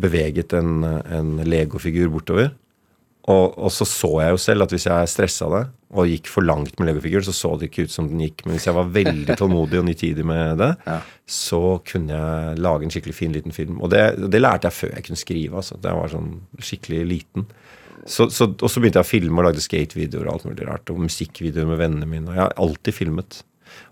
[0.00, 2.52] beveget en, en legofigur bortover.
[3.30, 6.46] Og, og så så jeg jo selv at hvis jeg stressa det og gikk for
[6.46, 8.44] langt med legofiguren, så så det ikke ut som den gikk.
[8.46, 10.98] Men hvis jeg var veldig tålmodig og nitidig med det, Ja.
[11.26, 13.80] så kunne jeg lage en skikkelig fin liten film.
[13.82, 15.56] Og det, det lærte jeg før jeg kunne skrive.
[15.62, 15.78] altså.
[15.82, 16.30] Da jeg var sånn
[16.62, 17.46] skikkelig liten.
[18.08, 20.90] Så, så, og så begynte jeg å filme og lagde skatevideoer og alt mulig rart.
[20.94, 22.30] Og musikkvideoer med vennene mine.
[22.30, 23.42] Og jeg har alltid filmet.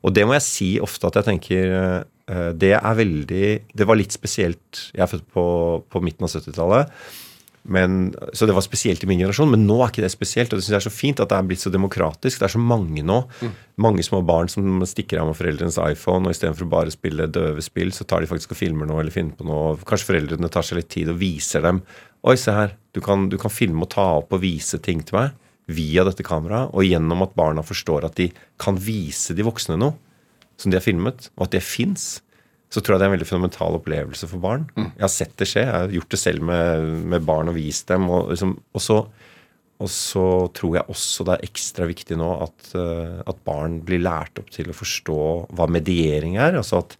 [0.06, 3.42] Og det må jeg si ofte at jeg tenker eh, Det er veldig
[3.78, 4.86] Det var litt spesielt.
[4.94, 5.44] Jeg er født på,
[5.90, 6.94] på midten av 70-tallet.
[7.64, 10.52] Men, så det var spesielt i min generasjon, men nå er ikke det spesielt.
[10.52, 12.40] Og det synes jeg er så fint at det er blitt så demokratisk.
[12.40, 13.18] Det er så mange nå.
[13.82, 17.64] Mange små barn som stikker av med foreldrenes iPhone, og istedenfor å bare spille døve
[17.64, 19.76] spill, så tar de faktisk og filmer noe eller finner på noe.
[19.88, 21.82] Kanskje foreldrene tar seg litt tid og viser dem.
[22.28, 22.74] Oi, se her.
[22.96, 25.36] Du kan, du kan filme og ta opp og vise ting til meg
[25.68, 26.72] via dette kameraet.
[26.72, 29.98] Og gjennom at barna forstår at de kan vise de voksne noe
[30.58, 32.16] som de har filmet, og at det fins
[32.68, 34.66] så tror jeg det er en veldig fundamental opplevelse for barn.
[34.76, 34.90] Mm.
[34.90, 35.64] Jeg har sett det skje.
[35.64, 38.08] Jeg har gjort det selv med, med barn og vist dem.
[38.12, 38.98] Og, liksom, og, så,
[39.78, 40.24] og, så,
[40.56, 44.52] tror jeg også det er ekstra viktig nå at, uh, at, barn blir lært opp
[44.52, 45.22] til å forstå
[45.56, 46.60] hva mediering er.
[46.60, 46.98] Altså at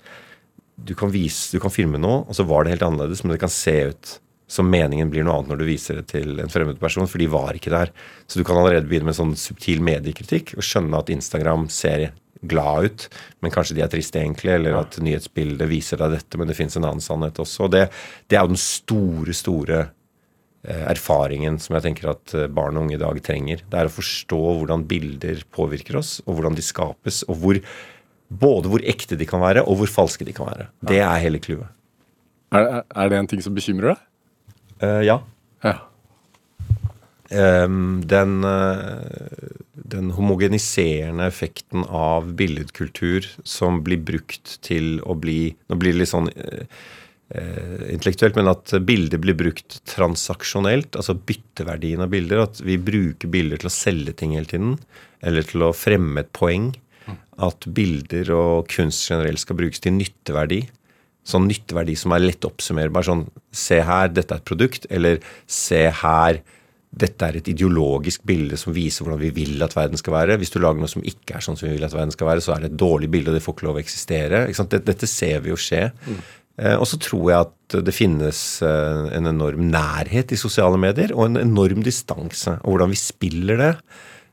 [0.78, 3.42] du kan, vise, du kan filme noe, og så var det helt annerledes, men det
[3.42, 4.14] kan se ut
[4.48, 7.28] som meningen blir noe annet når du viser det til en fremmed person, for de
[7.28, 7.92] var ikke der.
[8.24, 12.06] Så du kan allerede begynne med sånn subtil mediekritikk og skjønne at Instagram ser
[12.40, 13.06] glad ut,
[13.42, 14.82] men kanskje de er triste egentlig, eller ja.
[14.84, 17.66] at nyhetsbildet viser deg dette, men det fins en annen sannhet også.
[17.66, 17.86] Og det,
[18.26, 19.80] det, er jo den store, store
[20.66, 23.64] eh, erfaringen som jeg tenker at eh, barn og unge i dag trenger.
[23.66, 27.62] Det er å forstå hvordan bilder påvirker oss, og hvordan de skapes, og hvor,
[28.44, 30.70] både hvor ekte de kan være, og hvor falske de kan være.
[30.92, 31.74] Det er hele clouet.
[32.54, 34.04] Er, er, det en ting som bekymrer deg?
[34.80, 35.18] Uh, ja.
[35.66, 35.74] ja.
[37.28, 45.78] Um, den uh, den homogeniserende effekten av billedkultur som blir brukt til å bli Nå
[45.80, 46.64] blir det litt sånn eh,
[47.34, 52.44] eh, intellektuelt, men at bilder blir brukt transaksjonelt, altså bytteverdien av bilder.
[52.44, 54.76] At vi bruker bilder til å selge ting hele tiden,
[55.24, 56.72] eller til å fremme et poeng.
[57.38, 60.64] At bilder og kunst generelt skal brukes til nytteverdi.
[61.28, 63.06] Sånn nytteverdi som er lett oppsummerbar.
[63.06, 64.88] Sånn se her, dette er et produkt.
[64.92, 66.42] Eller se her,
[66.88, 70.38] dette er et ideologisk bilde som viser hvordan vi vil at verden skal være.
[70.40, 72.44] Hvis du lager noe som ikke er sånn som vi vil at verden skal være,
[72.44, 74.42] så er det et dårlig bilde, og det får ikke lov å eksistere.
[74.78, 75.88] Dette ser vi jo skje.
[76.08, 76.20] Mm.
[76.58, 81.12] Eh, og så tror jeg at det finnes eh, en enorm nærhet i sosiale medier,
[81.14, 82.56] og en enorm distanse.
[82.64, 83.74] Og hvordan vi spiller det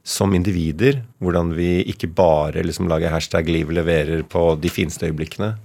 [0.05, 1.01] som individer.
[1.17, 5.55] Hvordan vi ikke bare liksom lager hashtag 'liv leverer' på de fineste øyeblikkene.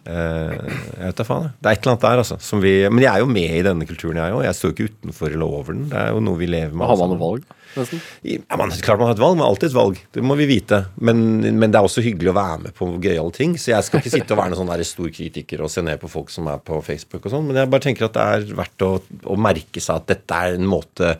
[0.00, 0.54] Uh,
[0.96, 1.48] jeg vet da faen.
[1.60, 2.60] Det er et eller annet der, altså.
[2.62, 4.44] Vi, men jeg er jo med i denne kulturen, jeg òg.
[4.46, 5.88] Jeg står jo ikke utenfor eller over den.
[5.92, 6.88] Det er jo noe vi lever med.
[6.88, 7.56] Har man noe valg?
[7.76, 8.00] Nesten?
[8.26, 9.36] Ja, man, klart man har et valg.
[9.36, 10.00] Man har alltid et valg.
[10.16, 10.80] Det må vi vite.
[10.98, 13.54] Men, men, det er også hyggelig å være med på gøyale ting.
[13.60, 16.10] Så jeg skal ikke sitte og være noen sånn stor kritiker og se ned på
[16.10, 17.46] folk som er på Facebook og sånn.
[17.50, 18.90] Men jeg bare tenker at det er verdt å,
[19.22, 21.14] å, merke seg at dette er en måte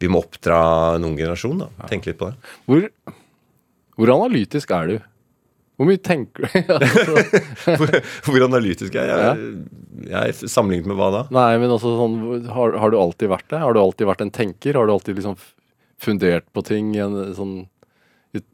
[0.00, 0.60] vi må oppdra
[0.96, 1.66] en ung generasjon.
[1.66, 1.90] da.
[1.90, 2.54] Tenke litt på det.
[2.70, 3.16] Hvor,
[4.00, 5.09] hvor analytisk er du?
[5.80, 6.58] Hvor mye tenker du?
[7.80, 7.94] hvor,
[8.26, 9.46] hvor, analytisk er jeg?
[10.04, 11.22] Jeg, jeg Sammenlignet med hva da?
[11.32, 12.18] Nei, men også sånn,
[12.52, 13.62] har, har, du alltid vært det?
[13.62, 14.76] Har du alltid vært en tenker?
[14.76, 15.38] Har du alltid liksom
[16.00, 17.56] fundert på ting i en sånn
[18.36, 18.44] et,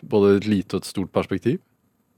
[0.00, 1.60] både et lite og et stort perspektiv?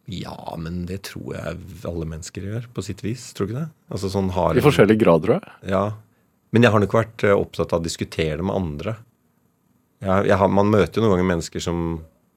[0.07, 1.59] Ja, men det tror jeg
[1.91, 3.33] alle mennesker gjør, på sitt vis.
[3.35, 3.71] Tror du ikke det?
[3.91, 5.55] Altså, sånn I forskjellig grad, tror jeg.
[5.75, 5.85] Ja.
[6.55, 8.95] Men jeg har nok vært eh, opptatt av å diskutere det med andre.
[10.05, 11.81] Jeg, jeg har, man møter jo noen ganger mennesker som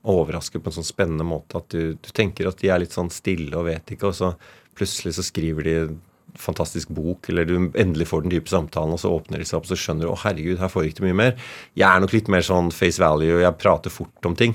[0.08, 3.12] overrasker på en sånn spennende måte at du, du, tenker at de er litt sånn
[3.12, 4.32] stille og vet ikke, og så
[4.78, 5.98] plutselig så skriver de en
[6.40, 9.68] fantastisk bok, eller du endelig får den dype samtalen, og så åpner de seg opp,
[9.68, 11.48] så skjønner du å herregud, her foregikk det mye mer.
[11.78, 14.54] Jeg er nok litt mer sånn face value, og jeg prater fort om ting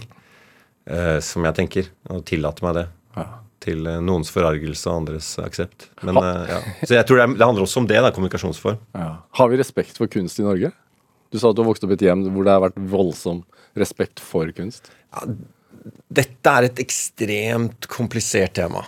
[0.89, 2.87] uh, som jeg tenker, og tillater meg det.
[3.19, 3.27] Ja.
[3.65, 5.91] Til uh, noens forargelse og andres aksept.
[6.07, 6.63] Men, uh, ja.
[6.85, 8.81] Så jeg tror det, er, det, handler også om det, da, kommunikasjonsform.
[8.97, 9.11] Ja.
[9.41, 10.73] Har vi respekt for kunst i Norge?
[11.35, 13.43] Du sa at du har vokst opp i et hjem hvor det har vært voldsom
[13.79, 14.91] respekt for kunst.
[15.15, 15.29] Ja,
[16.15, 18.85] dette er et ekstremt komplisert tema.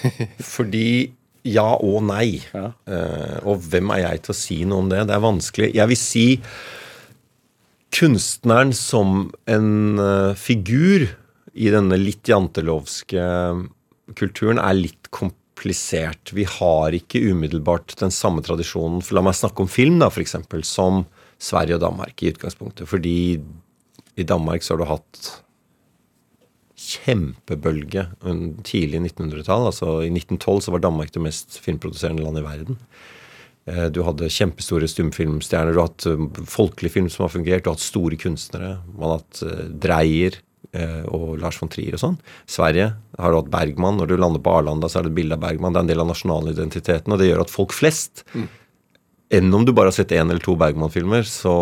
[0.54, 1.12] Fordi
[1.46, 2.40] ja og nei.
[2.52, 2.70] Ja.
[2.88, 5.06] Uh, og hvem er jeg til å si noe om det?
[5.08, 5.70] Det er vanskelig.
[5.76, 6.26] Jeg vil si
[7.96, 11.08] kunstneren som en uh, figur
[11.50, 13.22] i denne litt jantelovske
[14.18, 16.32] kulturen er litt komplisert.
[16.36, 20.36] Vi har ikke umiddelbart den samme tradisjonen for La meg snakke om film, da, f.eks.,
[20.68, 21.04] som
[21.40, 22.86] Sverige og Danmark i utgangspunktet.
[22.90, 23.40] Fordi
[24.18, 25.30] i Danmark så har du hatt
[26.80, 28.06] kjempebølge
[28.66, 29.68] tidlig 1900-tall.
[29.68, 32.78] Altså I 1912 så var Danmark det mest filmproduserende landet i verden.
[33.68, 35.74] Eh, du hadde kjempestore stumfilmstjerner.
[35.74, 37.64] Du har hatt eh, folkelig film som har fungert.
[37.64, 38.78] Du har hatt store kunstnere.
[38.94, 40.40] Man har hatt eh, Dreyer
[41.10, 42.12] og Lars von Trier og sånn.
[42.46, 43.96] Sverige har du hatt Bergman.
[43.98, 45.74] Når du lander på Arlanda, så er det et bilde av Bergman.
[45.74, 48.44] Det er en del av nasjonalidentiteten, og det gjør at folk flest mm.
[49.30, 51.52] Enn om du bare har sett én eller to Bergman-filmer, så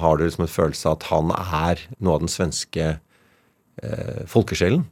[0.00, 4.84] har du liksom en følelse av at han er noe av den svenske eh, folkesjelen.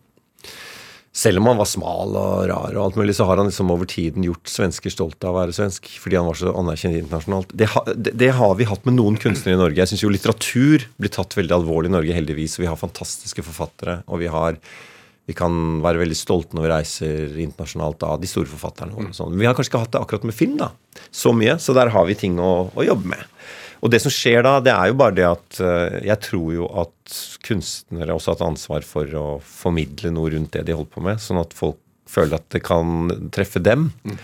[1.13, 3.85] Selv om han var smal og rar, og alt mulig, så har han liksom over
[3.85, 5.91] tiden gjort svensker stolte av å være svensk.
[6.01, 7.53] Fordi han var så anerkjent internasjonalt.
[7.53, 9.77] Det, ha, det, det har vi hatt med noen kunstnere i Norge.
[9.83, 12.57] Jeg syns jo litteratur blir tatt veldig alvorlig i Norge, heldigvis.
[12.63, 13.99] Vi har fantastiske forfattere.
[14.09, 14.57] Og vi, har,
[15.29, 18.97] vi kan være veldig stolte når vi reiser internasjonalt av de store forfatterne.
[18.99, 19.37] Og sånn.
[19.39, 20.73] Vi har kanskje ikke hatt det akkurat med film da,
[21.15, 23.29] så mye, så der har vi ting å, å jobbe med.
[23.83, 26.69] Og det som skjer da, det er jo bare det at eh, jeg tror jo
[26.85, 31.03] at kunstnere også har hatt ansvar for å formidle noe rundt det de holder på
[31.03, 31.81] med, sånn at folk
[32.11, 33.91] føler at det kan treffe dem.
[34.07, 34.19] Mm.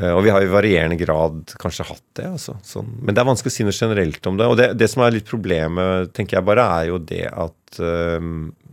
[0.00, 2.28] Og vi har i varierende grad kanskje hatt det.
[2.28, 2.54] Altså.
[2.64, 2.92] Sånn.
[3.02, 4.46] Men det er vanskelig å si noe generelt om det.
[4.46, 8.28] Og det, det som er litt problemet, tenker jeg bare, er jo det at eh,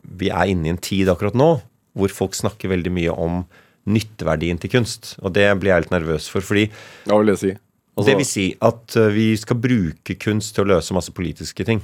[0.07, 1.57] vi er inne i en tid akkurat nå
[1.97, 3.41] hvor folk snakker veldig mye om
[3.89, 5.15] nytteverdien til kunst.
[5.23, 6.45] Og det blir jeg litt nervøs for.
[6.45, 6.67] fordi
[7.07, 7.53] Hva vil det si?
[7.97, 11.65] Altså, det vil si at eh, vi skal bruke kunst til å løse masse politiske
[11.65, 11.81] ting.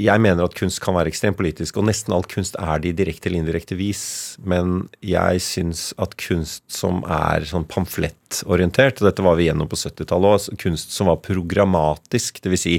[0.00, 2.96] Jeg mener at kunst kan være ekstremt politisk, og nesten all kunst er det i
[3.02, 4.02] direkte eller indirekte vis.
[4.40, 9.78] Men jeg syns at kunst som er sånn pamflettorientert, og dette var vi gjennom på
[9.80, 12.64] 70-tallet òg, kunst som var programmatisk, dvs.
[12.64, 12.76] Si,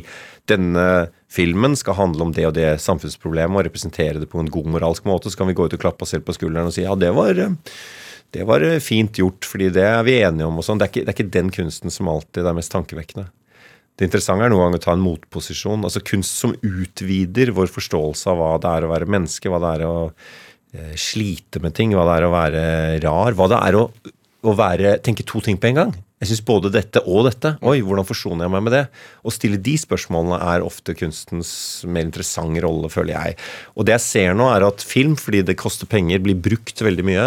[0.50, 0.86] denne
[1.32, 5.08] filmen skal handle om det og det samfunnsproblemet og representere det på en god moralsk
[5.08, 6.98] måte, så kan vi gå ut og klappe oss selv på skulderen og si ja,
[7.00, 7.38] det var
[8.32, 10.60] det var fint gjort, fordi det er vi enige om.
[10.62, 10.80] og sånn.
[10.80, 13.28] Det, det er ikke den kunsten som alltid er mest tankevekkende.
[14.00, 15.84] Det interessante er noen ganger å ta en motposisjon.
[15.86, 19.74] altså Kunst som utvider vår forståelse av hva det er å være menneske, hva det
[19.76, 22.64] er å eh, slite med ting, hva det er å være
[23.04, 23.84] rar, hva det er å,
[24.42, 25.94] å være, tenke to ting på en gang.
[26.22, 27.56] Jeg syns både dette og dette.
[27.66, 28.84] Oi, hvordan forsoner jeg meg med det?
[29.26, 31.52] Å stille de spørsmålene er ofte kunstens
[31.90, 33.38] mer interessante rolle, føler jeg.
[33.74, 37.08] Og det jeg ser nå, er at film, fordi det koster penger, blir brukt veldig
[37.10, 37.26] mye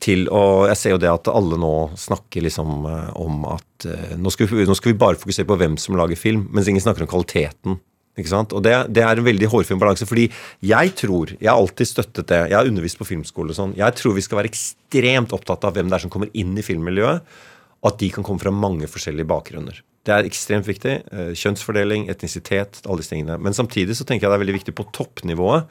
[0.00, 4.16] til å Jeg ser jo det at alle nå snakker liksom eh, om at eh,
[4.16, 6.82] nå skal, vi, nå skal vi bare fokusere på hvem som lager film, mens ingen
[6.82, 7.76] snakker om kvaliteten.
[8.18, 8.54] Ikke sant?
[8.56, 10.08] Og det, det er en veldig hårfin balanse.
[10.08, 10.26] Fordi
[10.66, 12.40] jeg tror Jeg har alltid støttet det.
[12.50, 13.76] Jeg har undervist på filmskole og sånn.
[13.78, 16.64] Jeg tror vi skal være ekstremt opptatt av hvem det er som kommer inn i
[16.66, 17.38] filmmiljøet,
[17.80, 19.78] og at de kan komme fra mange forskjellige bakgrunner.
[20.04, 20.96] Det er ekstremt viktig.
[21.12, 23.38] eh, Kjønnsfordeling, etnisitet, alle disse tingene.
[23.40, 25.68] Men samtidig så tenker jeg det er veldig viktig på toppnivået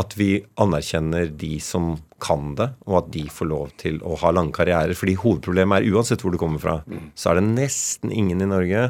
[0.00, 4.32] at vi anerkjenner de som kan det, og at de får lov til å ha
[4.34, 4.96] lange karrierer.
[4.98, 6.80] Fordi hovedproblemet er uansett hvor du kommer fra,
[7.14, 8.88] så er det nesten ingen i Norge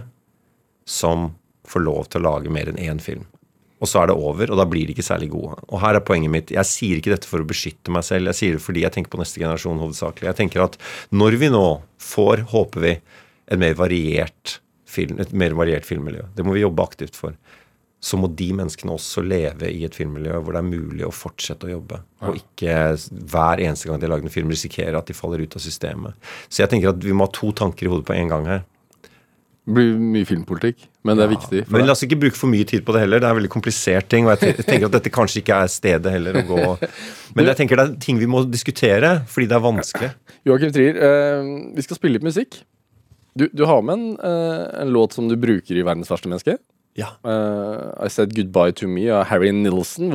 [0.89, 1.33] som
[1.69, 3.27] får lov til å lage mer enn én film.
[3.83, 5.59] Og så er det over, og da blir de ikke særlig gode.
[5.69, 6.53] Og her er poenget mitt.
[6.55, 9.13] Jeg sier ikke dette for å beskytte meg selv, jeg sier det fordi jeg tenker
[9.13, 10.31] på neste generasjon hovedsakelig.
[10.31, 10.79] Jeg tenker at
[11.13, 11.67] når vi nå
[12.01, 12.95] får, håper vi,
[13.53, 17.37] et mer variert, film, et mer variert filmmiljø, det må vi jobbe aktivt for,
[18.05, 21.65] så må de menneskene også leve i et filmmiljø hvor det er mulig å fortsette
[21.65, 22.03] å jobbe.
[22.29, 22.77] Og ikke
[23.33, 26.19] hver eneste gang de har lagd en film, risikere at de faller ut av systemet.
[26.53, 28.65] Så jeg tenker at vi må ha to tanker i hodet på en gang her.
[29.65, 31.63] Det blir mye filmpolitikk, men det er viktig.
[31.65, 33.23] for Men la oss ikke bruke for mye tid på det heller.
[33.23, 34.29] Det er en veldig komplisert ting.
[34.29, 36.67] Og jeg tenker at dette kanskje ikke er stedet heller å gå
[37.39, 40.13] Men jeg tenker det er ting vi må diskutere, fordi det er vanskelig.
[40.45, 42.61] Joakim Trier, eh, vi skal spille litt musikk.
[43.33, 46.61] Du, du har med en, eh, en låt som du bruker i 'Verdens verste menneske'.
[46.95, 47.09] Ja.
[47.27, 50.13] Uh, I Said Goodbye To Me av Harry Nilsen.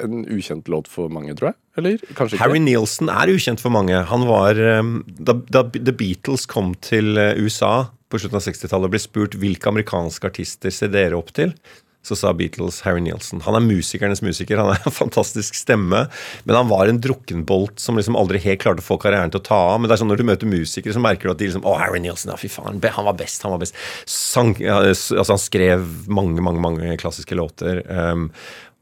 [0.00, 1.58] En ukjent låt for mange, tror jeg?
[1.78, 2.42] Eller kanskje ikke?
[2.42, 3.98] Harry Nielsen er ukjent for mange.
[4.08, 8.88] Han var um, Da, da The Beatles kom til uh, USA på slutten av 60-tallet
[8.88, 11.52] og ble spurt hvilke amerikanske artister ser dere opp til,
[12.06, 13.42] så sa Beatles Harry Nielsen.
[13.44, 14.60] Han er musikernes musiker.
[14.60, 16.04] Han er en fantastisk stemme,
[16.44, 19.46] men han var en drukkenbolt som liksom aldri helt klarte å få karrieren til å
[19.48, 19.80] ta av.
[19.80, 21.74] Men det er sånn når du møter musikere, så merker du at de liksom Å,
[21.80, 22.80] Harry Nielsen, ja, fy faen.
[22.98, 23.44] Han var best.
[23.44, 23.76] Han var best.
[24.08, 27.82] Sang, altså, han skrev mange, mange, mange klassiske låter.
[27.90, 28.30] Um,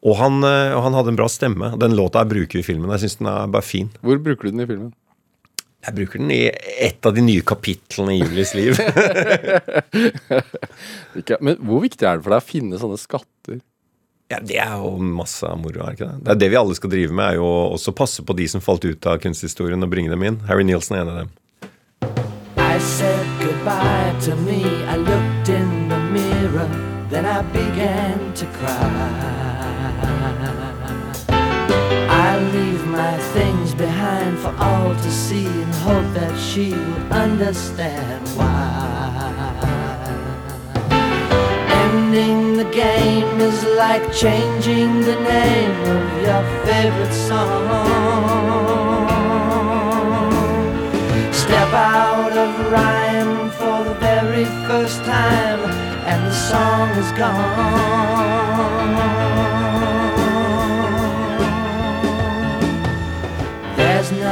[0.06, 1.72] og han, og han hadde en bra stemme.
[1.82, 2.92] Den låta jeg bruker i filmen.
[2.94, 3.90] Jeg syns den er bare fin.
[4.04, 4.94] Hvor bruker du den i filmen?
[5.86, 6.42] Jeg bruker den i
[6.82, 8.80] et av de nye kapitlene i Julies liv.
[11.46, 13.62] Men hvor viktig er det for deg å finne sånne skatter?
[14.28, 16.22] ja, det er jo masse moro, er ikke det?
[16.24, 17.46] Det er det vi alle skal drive med, er jo
[17.76, 20.40] også passe på de som falt ut av kunsthistorien, og bringe dem inn.
[20.50, 21.34] Harry Nielsen er en av dem.
[22.58, 24.62] I said goodbye to me.
[24.90, 26.68] I looked in the mirror,
[27.10, 28.95] then I began to cry.
[35.02, 38.82] To see and hope that she will understand why.
[41.84, 47.66] Ending the game is like changing the name of your favorite song.
[51.32, 55.60] Step out of rhyme for the very first time,
[56.10, 58.16] and the song is gone.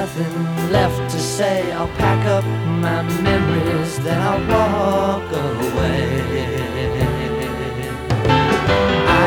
[0.05, 1.73] Nothing left to say.
[1.73, 2.45] I'll pack up
[2.85, 6.21] my memories, then I'll walk away.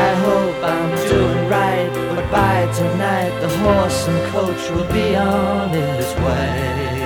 [0.02, 5.74] I hope I'm doing right, but by tonight the horse and coach will be on
[5.74, 6.97] its way.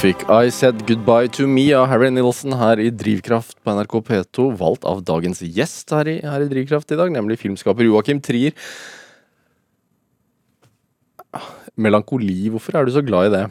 [0.00, 4.46] Fikk I Said Goodbye To Me av Harry Nilsen her i Drivkraft på NRK P2,
[4.56, 8.56] valgt av dagens gjest her i, her i Drivkraft i dag, nemlig filmskaper Joakim Trier.
[11.76, 13.42] Melankoli, hvorfor er du så glad i det?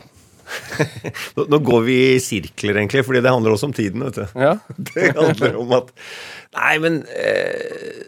[1.38, 4.08] Nå, nå går vi i sirkler, egentlig, fordi det handler også om tiden.
[4.08, 4.41] vet du.
[4.41, 4.56] Ja,
[4.89, 5.93] Det handler om at
[6.58, 8.08] Nei, men eh,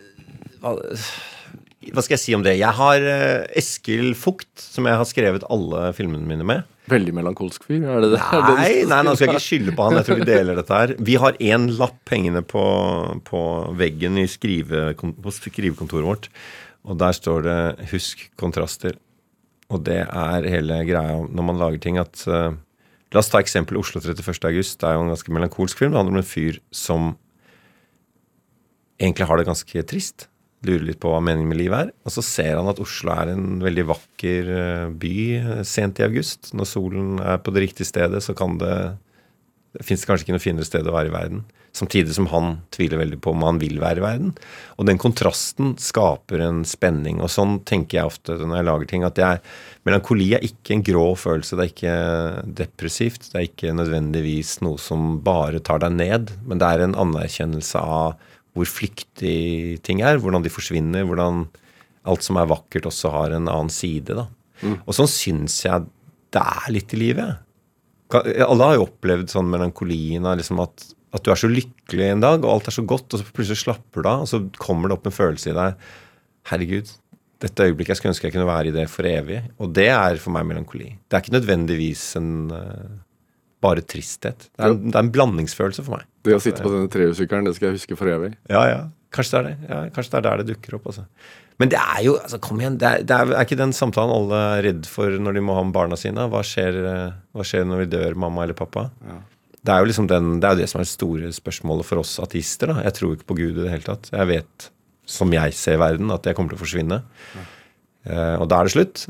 [1.90, 2.60] hva, skal jeg si om det?
[2.60, 6.68] Jeg har eh, Eskil Fugt, som jeg har skrevet alle filmene mine med.
[6.92, 8.22] Veldig melankolsk fyr, er det det?
[8.52, 9.98] Nei, nei, nå skal jeg ikke skylde på han.
[10.00, 10.96] Jeg tror vi deler dette her.
[11.02, 12.64] Vi har én lapp hengende på,
[13.26, 13.44] på
[13.80, 16.30] veggen i skrive, på skrivekontoret vårt.
[16.86, 17.60] Og der står det
[17.92, 18.98] 'husk kontraster'.
[19.72, 22.52] Og det er hele greia når man lager ting, at uh,
[23.12, 24.40] La oss ta eksempel Oslo 31.
[24.48, 24.80] august.
[24.80, 25.92] Det er jo en ganske melankolsk film.
[25.92, 27.10] Det handler om en fyr som
[29.02, 30.30] egentlig har det ganske trist.
[30.68, 31.94] Lurer litt på hva meningen med livet er.
[32.06, 36.06] Og så ser han at Oslo er en veldig vakker eh, by eh, sent i
[36.06, 36.52] august.
[36.58, 38.76] Når solen er på det riktige stedet, så kan det
[39.72, 41.44] det fins kanskje ikke noe finere sted å være i verden.
[41.72, 44.34] Samtidig som han tviler veldig på om han vil være i verden.
[44.76, 47.22] Og den kontrasten skaper en spenning.
[47.24, 49.06] Og sånn tenker jeg ofte når jeg lager ting.
[49.08, 49.40] at jeg,
[49.88, 51.56] Melankoli er ikke en grå følelse.
[51.56, 51.96] Det er ikke
[52.60, 53.30] depressivt.
[53.32, 56.36] Det er ikke nødvendigvis noe som bare tar deg ned.
[56.44, 58.20] Men det er en anerkjennelse av
[58.58, 60.20] hvor flyktig ting er.
[60.22, 61.06] Hvordan de forsvinner.
[61.08, 61.46] Hvordan
[62.10, 64.18] alt som er vakkert, også har en annen side.
[64.18, 64.28] da.
[64.86, 65.90] Og sånn syns jeg
[66.32, 67.42] det er litt i livet.
[68.12, 70.86] Alle har jo opplevd sånn melankolien av liksom at,
[71.16, 73.64] at du er så lykkelig en dag, og alt er så godt, og så plutselig
[73.64, 75.86] slapper du av, og så kommer det opp en følelse i deg
[76.50, 76.90] Herregud,
[77.42, 79.44] dette øyeblikket jeg skulle ønske jeg kunne være i det for evig.
[79.62, 80.88] Og det er for meg melankoli.
[81.06, 82.96] Det er ikke nødvendigvis en eh,
[83.62, 84.48] bare tristhet.
[84.50, 86.08] Det er, en, det er en blandingsfølelse for meg.
[86.26, 88.36] Det å sitte på denne trehjulssykkelen, det skal jeg huske for evig.
[88.52, 88.82] Ja, ja.
[89.12, 89.70] Kanskje det er det.
[89.70, 90.86] Ja, kanskje det er der det dukker opp.
[90.92, 91.06] Altså.
[91.62, 92.78] Men det er jo altså, Kom igjen.
[92.82, 95.58] Det er, det er, er ikke den samtalen alle er redd for når de må
[95.58, 96.26] ha med barna sine?
[96.32, 98.88] Hva skjer, eh, hva skjer når vi dør, mamma eller pappa?
[99.62, 102.02] Det er jo liksom den, det er jo det som er det store spørsmålet for
[102.02, 102.72] oss ateister.
[102.72, 102.86] da.
[102.88, 104.10] Jeg tror ikke på Gud i det hele tatt.
[104.14, 104.70] Jeg vet,
[105.06, 107.02] som jeg ser verden, at jeg kommer til å forsvinne.
[108.10, 109.06] Eh, og da er det slutt.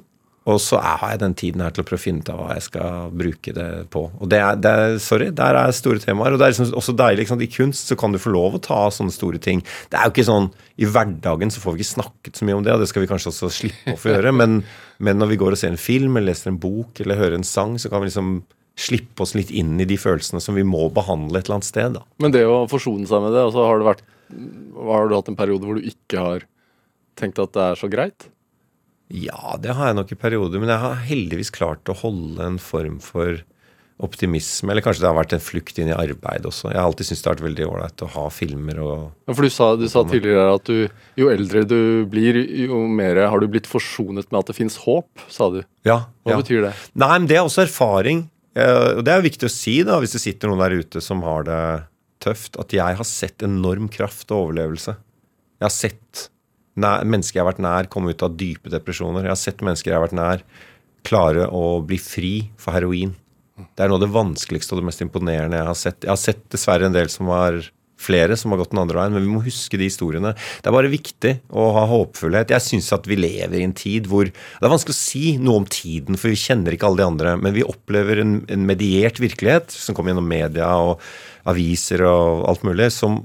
[0.50, 2.56] Og så har jeg den tiden her til å prøve å finne ut av hva
[2.56, 4.02] jeg skal bruke det på.
[4.18, 6.34] Og det er, det er sorry, der er store temaer.
[6.34, 7.28] Og det er liksom også deilig.
[7.30, 7.44] Sant?
[7.46, 9.62] I kunst så kan du få lov å ta sånne store ting.
[9.92, 10.50] Det er jo ikke sånn
[10.82, 13.12] I hverdagen så får vi ikke snakket så mye om det, og det skal vi
[13.12, 14.34] kanskje også slippe å få gjøre.
[14.42, 14.64] Men,
[14.98, 17.46] men når vi går og ser en film, eller leser en bok, eller hører en
[17.46, 18.34] sang, så kan vi liksom
[18.82, 22.00] slippe oss litt inn i de følelsene som vi må behandle et eller annet sted.
[22.00, 22.06] da.
[22.24, 24.06] Men det å forsone seg med det, og så har det vært
[24.90, 26.46] Har du hatt en periode hvor du ikke har
[27.20, 28.32] tenkt at det er så greit?
[29.12, 32.60] Ja, det har jeg nok i perioder, men jeg har heldigvis klart å holde en
[32.62, 33.42] form for
[34.02, 34.72] optimisme.
[34.72, 36.72] Eller kanskje det har vært en flukt inn i arbeid også.
[36.72, 38.96] Jeg har alltid syntes det har vært veldig ålreit å ha filmer og
[39.30, 41.78] Ja, for du sa, du sa tidligere at du, jo eldre du
[42.10, 45.62] blir, jo mer har du blitt forsonet med at det fins håp, sa du.
[45.88, 46.02] Ja.
[46.26, 46.42] Hva ja.
[46.42, 46.74] betyr det?
[46.98, 48.26] Nei, men det er også erfaring.
[48.58, 51.04] Eh, Og det er jo viktig å si, da, hvis det sitter noen der ute
[51.04, 51.62] som har det
[52.22, 54.98] tøft, at jeg har sett enorm kraft og overlevelse.
[55.62, 56.28] Jeg har sett
[56.80, 59.26] nær, mennesker jeg har vært nær, komme ut av dype depresjoner.
[59.28, 60.46] Jeg har sett mennesker jeg har vært nær,
[61.08, 63.16] klare å bli fri for heroin.
[63.62, 66.02] Det er noe av det vanskeligste og det mest imponerende jeg har sett.
[66.06, 67.60] Jeg har sett dessverre en del som var
[68.02, 70.34] flere som har gått den andre veien, men vi må huske de historiene.
[70.34, 72.54] Det er bare viktig å ha håpfullhet.
[72.54, 75.62] Jeg syns at vi lever i en tid hvor Det er vanskelig å si noe
[75.62, 79.22] om tiden, for vi kjenner ikke alle de andre, men vi opplever en, en mediert
[79.22, 81.04] virkelighet som kommer gjennom media og
[81.52, 83.22] aviser og alt mulig, som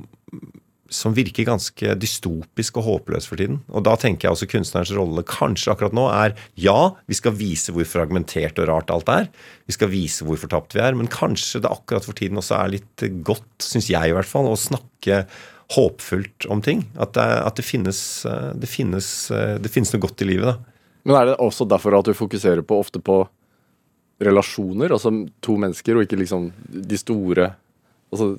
[0.93, 3.59] som virker ganske dystopisk og håpløs for tiden.
[3.72, 6.78] Og da tenker jeg også kunstnerens rolle kanskje akkurat nå er ja,
[7.11, 9.28] vi skal vise hvor fragmentert og rart alt er.
[9.66, 10.97] Vi skal vise hvor fortapt vi er.
[10.99, 14.51] Men kanskje det akkurat for tiden også er litt godt, syns jeg i hvert fall,
[14.51, 15.24] å snakke
[15.74, 16.84] håpfullt om ting.
[16.95, 18.01] At det, at det, finnes,
[18.55, 20.76] det, finnes, det finnes noe godt i livet, da.
[21.07, 23.20] Men er det også derfor at du fokuserer på ofte på
[24.22, 25.12] relasjoner, altså
[25.45, 27.53] to mennesker, og ikke liksom de store
[28.07, 28.37] Altså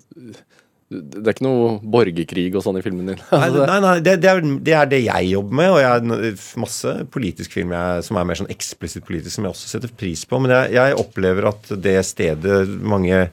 [0.87, 3.19] det er ikke noe borgerkrig og sånn i filmen din?
[3.33, 6.61] Nei, nei, nei det, det, er, det er det jeg jobber med, og jeg har
[6.63, 10.23] masse politisk film jeg, som er mer sånn eksplisitt politisk, som jeg også setter pris
[10.23, 10.39] på.
[10.39, 13.25] Men jeg, jeg opplever at det stedet mange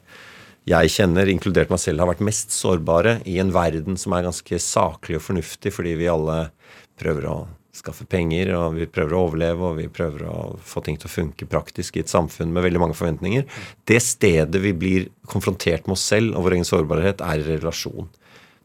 [0.65, 4.59] jeg kjenner, inkludert meg selv, har vært mest sårbare i en verden som er ganske
[4.59, 6.39] saklig og fornuftig, fordi vi alle
[6.99, 7.37] prøver å
[7.75, 11.13] skaffe penger, og vi prøver å overleve, og vi prøver å få ting til å
[11.13, 13.45] funke praktisk i et samfunn med veldig mange forventninger.
[13.87, 18.09] Det stedet vi blir konfrontert med oss selv og vår egen sårbarhet, er i relasjon.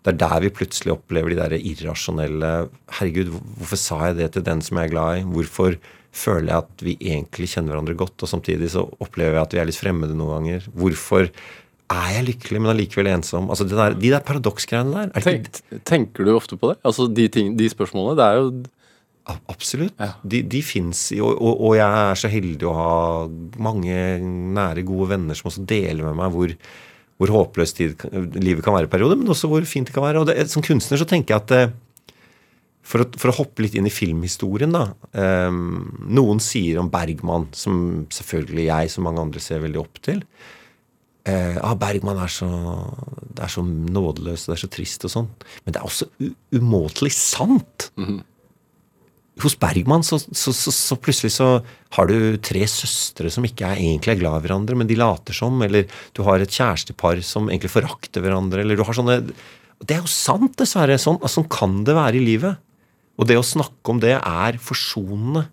[0.00, 2.52] Det er der vi plutselig opplever de der irrasjonelle
[2.96, 5.24] Herregud, hvorfor sa jeg det til den som jeg er glad i?
[5.28, 5.76] Hvorfor
[6.10, 9.60] føler jeg at vi egentlig kjenner hverandre godt, og samtidig så opplever jeg at vi
[9.60, 10.70] er litt fremmede noen ganger?
[10.72, 11.28] Hvorfor
[11.90, 13.50] er jeg lykkelig, men allikevel ensom?
[13.52, 15.12] Altså der, De der paradoksgreiene der.
[15.14, 15.50] Er tenk,
[15.84, 16.78] tenker du ofte på det?
[16.86, 18.16] Altså de, ting, de spørsmålene?
[18.18, 18.50] Det er jo
[19.52, 19.96] Absolutt.
[20.22, 22.94] De, de fins, og, og, og jeg er så heldig å ha
[23.62, 23.96] mange
[24.56, 26.54] nære, gode venner som også deler med meg hvor,
[27.20, 28.08] hvor håpløst tid,
[28.40, 30.22] livet kan være i perioder, men også hvor fint det kan være.
[30.22, 31.74] Og det, som kunstner så tenker jeg at eh,
[32.90, 34.86] for, å, for å hoppe litt inn i filmhistorien, da.
[35.12, 40.24] Um, noen sier om Bergman, som selvfølgelig jeg som mange andre ser veldig opp til.
[41.28, 42.48] uh, ah, Bergman er så,
[43.28, 45.30] det er så nådeløs det er så trist og sånn.
[45.64, 46.08] Men det er også
[46.56, 47.90] umåtelig sant.
[49.44, 51.48] Hos Bergman så, så, så, så plutselig så
[51.96, 55.36] har du tre søstre som ikke er egentlig er glad i hverandre, men de later
[55.36, 55.60] som.
[55.66, 58.64] Eller du har et kjærestepar som egentlig forakter hverandre.
[58.64, 59.20] Eller du har sånne
[59.80, 60.98] Det er jo sant, dessverre.
[61.00, 62.60] Sånn, altså, sånn kan det være i livet.
[63.20, 65.46] Og det å snakke om det er forsonende.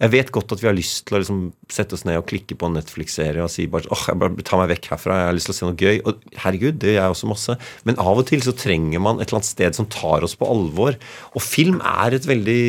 [0.00, 2.56] Jeg vet godt at vi har lyst til å liksom sette oss ned og klikke
[2.56, 5.36] på en Netflix-serie og si bare åh, jeg bare ta meg vekk herfra, jeg har
[5.36, 5.98] lyst til å se noe gøy.
[6.08, 7.56] Og herregud, det gjør jeg også masse.
[7.84, 10.48] Men av og til så trenger man et eller annet sted som tar oss på
[10.48, 10.96] alvor.
[11.36, 12.62] Og film er et veldig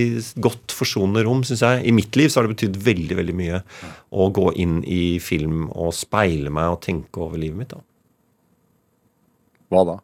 [0.43, 1.86] godt forsonende rom, syns jeg.
[1.88, 3.63] I mitt liv så har det betydd veldig, veldig mye
[4.11, 7.71] å gå inn i film og speile meg og tenke over livet mitt.
[7.71, 7.79] da.
[9.71, 10.01] Hva da?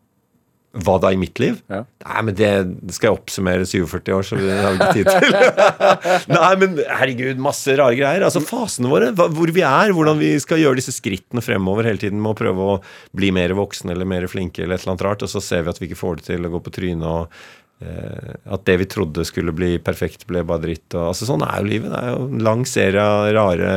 [0.86, 1.58] Hva da i mitt liv?
[1.72, 1.82] Ja.
[2.04, 2.52] Nei, men det
[2.96, 6.34] skal jeg oppsummere 47 år, så det har vi ikke tid til.
[6.36, 8.26] Nei, men herregud, masse rare greier.
[8.28, 12.22] Altså fasene våre, hvor vi er, hvordan vi skal gjøre disse skrittene fremover hele tiden
[12.22, 12.80] med å prøve å
[13.18, 15.74] bli mer voksne eller mer flinke eller et eller annet rart, og så ser vi
[15.74, 17.40] at vi ikke får det til å gå på trynet og
[17.82, 20.88] eh, at det vi trodde skulle bli perfekt, ble bare dritt.
[20.94, 21.94] Og, altså Sånn er jo livet.
[21.94, 23.72] Det er jo en lang serie av rare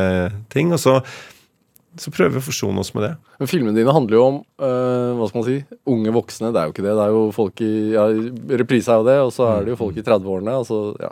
[0.53, 0.73] ting.
[0.75, 0.99] Og så,
[1.99, 3.11] så prøver vi å forsone oss med det.
[3.41, 5.57] Men filmene dine handler jo om øh, hva skal man si,
[5.91, 6.51] unge voksne.
[6.53, 6.93] Det er jo ikke det.
[6.95, 8.05] Det er jo folk i ja,
[8.61, 10.53] Reprise er jo det, og så er det jo folk i 30-årene.
[10.61, 11.11] Altså, ja.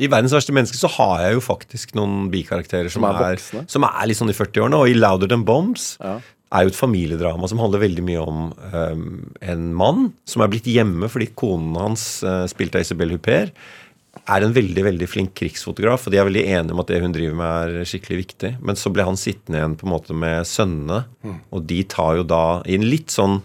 [0.00, 3.66] I 'Verdens verste menneske' så har jeg jo faktisk noen bikarakterer som, Som er er,
[3.70, 4.80] som er litt sånn i 40-årene.
[4.80, 6.16] Og i 'Louder Than Bombs' Ja.
[6.50, 10.66] er jo et familiedrama som handler veldig mye om um, en mann som er blitt
[10.66, 13.52] hjemme fordi konen hans, uh, spilte av Isabel Huppert,
[14.24, 17.14] er en veldig veldig flink krigsfotograf, og de er veldig enige om at det hun
[17.14, 18.52] driver med, er skikkelig viktig.
[18.64, 21.02] Men så ble han sittende igjen på en måte med sønnene,
[21.50, 23.40] og de tar jo da i en litt sånn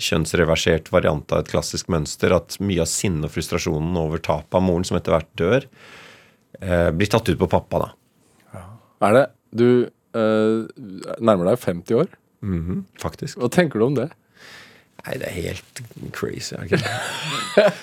[0.00, 4.64] kjønnsreversert variant av et klassisk mønster, at mye av sinnet og frustrasjonen over tapet av
[4.64, 5.66] moren, som etter hvert dør,
[6.60, 7.90] eh, blir tatt ut på pappa, da.
[9.00, 10.66] Er det Du eh,
[11.18, 12.08] nærmer deg 50 år.
[12.42, 13.38] Mhm, faktisk.
[13.38, 14.10] Hva tenker du om det?
[15.00, 15.80] Nei, det er helt
[16.16, 16.56] crazy.
[16.70, 16.78] Det?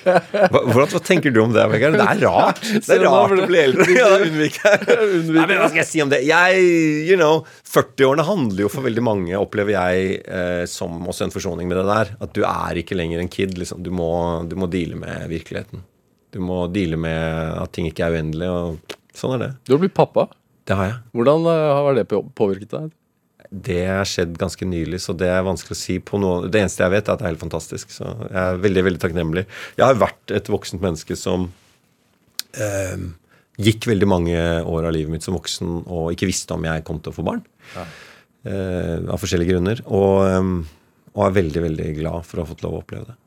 [0.05, 1.97] hva, hvordan, hva tenker du om det, Vegard?
[1.97, 2.61] Det er rart.
[2.87, 3.87] Det er rart å bli eldre.
[3.97, 4.85] Ja, unnviker.
[5.25, 6.21] Nei, men hva skal jeg si om det?
[6.27, 6.61] Jeg,
[7.09, 11.69] you know, 40-årene handler jo for veldig mange, opplever jeg, eh, som også en forsoning
[11.69, 12.13] med det der.
[12.23, 13.57] At du er ikke lenger en kid.
[13.57, 13.81] Liksom.
[13.85, 14.09] Du, må,
[14.47, 15.83] du må deale med virkeligheten.
[16.35, 19.51] Du må deale med at ting ikke er uendelig, og sånn er det.
[19.65, 20.27] Du har blitt pappa.
[20.67, 20.97] Det har jeg.
[21.15, 22.89] Hvordan øh, har det påvirket deg?
[23.49, 26.83] Det har skjedd ganske nylig, så det er vanskelig å si på noe Det eneste
[26.83, 27.93] jeg vet, er at det er helt fantastisk.
[27.93, 29.45] Så jeg er veldig, veldig takknemlig.
[29.77, 31.47] Jeg har vært et voksent menneske som
[32.57, 33.05] eh,
[33.63, 36.99] gikk veldig mange år av livet mitt som voksen og ikke visste om jeg kom
[37.01, 37.45] til å få barn.
[38.47, 39.83] Eh, av forskjellige grunner.
[39.87, 43.17] Og, eh, og er veldig, veldig glad for å ha fått lov å oppleve det.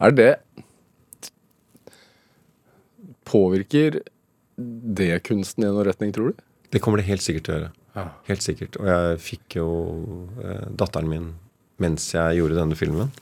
[0.00, 0.32] Er det
[3.30, 4.00] Påvirker
[4.58, 6.40] det kunsten i noen retning, tror du?
[6.74, 7.68] Det kommer det helt sikkert til å gjøre.
[8.28, 8.78] Helt sikkert.
[8.80, 9.68] Og jeg fikk jo
[10.42, 11.30] eh, datteren min
[11.80, 13.12] mens jeg gjorde denne filmen.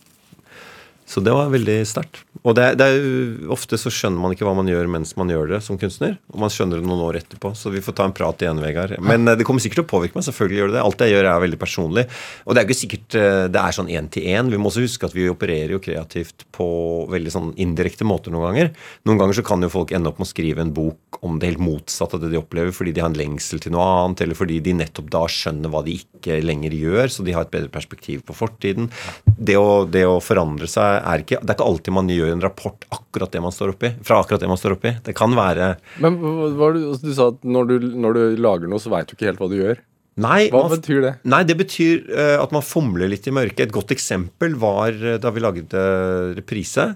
[1.08, 2.24] Så det var veldig sterkt.
[2.46, 5.54] Og det, det er ofte så skjønner man ikke hva man gjør mens man gjør
[5.56, 6.16] det som kunstner.
[6.32, 7.52] Og man skjønner det noen år etterpå.
[7.58, 8.96] Så vi får ta en prat igjen, Vegard.
[9.04, 10.26] Men eh, det kommer sikkert til å påvirke meg.
[10.28, 10.84] Selvfølgelig gjør det det.
[10.86, 12.06] Alt jeg gjør, er veldig personlig.
[12.46, 14.52] Og det er ikke sikkert eh, det er sånn én til én.
[14.52, 16.68] Vi må også huske at vi opererer jo kreativt på
[17.12, 18.72] veldig sånn indirekte måter noen ganger.
[19.08, 21.52] Noen ganger så kan jo folk ende opp med å skrive en bok om det
[21.52, 24.38] helt motsatte av det de opplever, fordi de har en lengsel til noe annet, eller
[24.38, 27.72] fordi de nettopp da skjønner hva de ikke lenger gjør, så de har et bedre
[27.72, 28.90] perspektiv på fortiden.
[29.24, 32.44] Det å, det å forandre seg er ikke Det er ikke alltid man gjør en
[32.44, 34.94] rapport akkurat det man står oppi, fra akkurat det man står oppi.
[35.04, 38.92] Det kan være Men du, du sa at når du, når du lager noe, så
[38.92, 39.82] veit du ikke helt hva du gjør.
[40.18, 41.12] Nei, Hva man, betyr det?
[41.30, 43.68] Nei, det betyr uh, at man fomler litt i mørket.
[43.68, 46.88] Et godt eksempel var uh, da vi laget uh, reprise.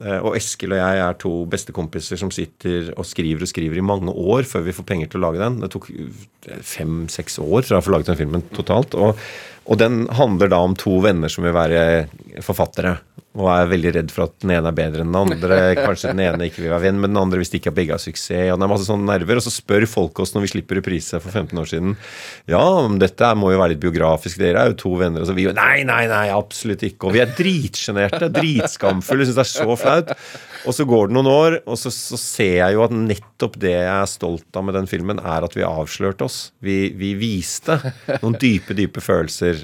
[0.00, 3.84] Eh, og Eskil og jeg er to bestekompiser som sitter og skriver og skriver i
[3.84, 5.58] mange år før vi får penger til å lage den.
[5.60, 5.90] Det tok
[6.64, 8.96] fem-seks år fra å få laget den filmen totalt.
[8.96, 9.20] Og,
[9.70, 11.82] og den handler da om to venner som vil være
[12.42, 12.96] forfattere.
[13.38, 15.58] Og er veldig redd for at den ene er bedre enn den andre.
[15.78, 17.94] Kanskje den ene ikke vil være venn med den andre hvis de ikke har begge
[17.94, 18.48] har suksess.
[18.50, 19.38] Og det er masse sånne nerver.
[19.38, 21.94] Og så spør folk oss når vi slipper reprise for 15 år siden
[22.50, 22.64] Ja,
[22.98, 24.40] dette må jo være litt biografisk.
[24.42, 25.22] Dere er jo to venner.
[25.22, 27.06] Og så vi jo Nei, nei, nei, absolutt ikke.
[27.06, 28.32] Og vi er dritsjenerte.
[28.34, 29.28] Dritskamfulle.
[29.28, 30.10] Syns det er så flaut.
[30.66, 33.72] Og så går det noen år, og så, så ser jeg jo at nettopp det
[33.72, 36.40] jeg er stolt av med den filmen, er at vi avslørte oss.
[36.60, 37.78] Vi, vi viste
[38.20, 39.59] noen dype, dype følelser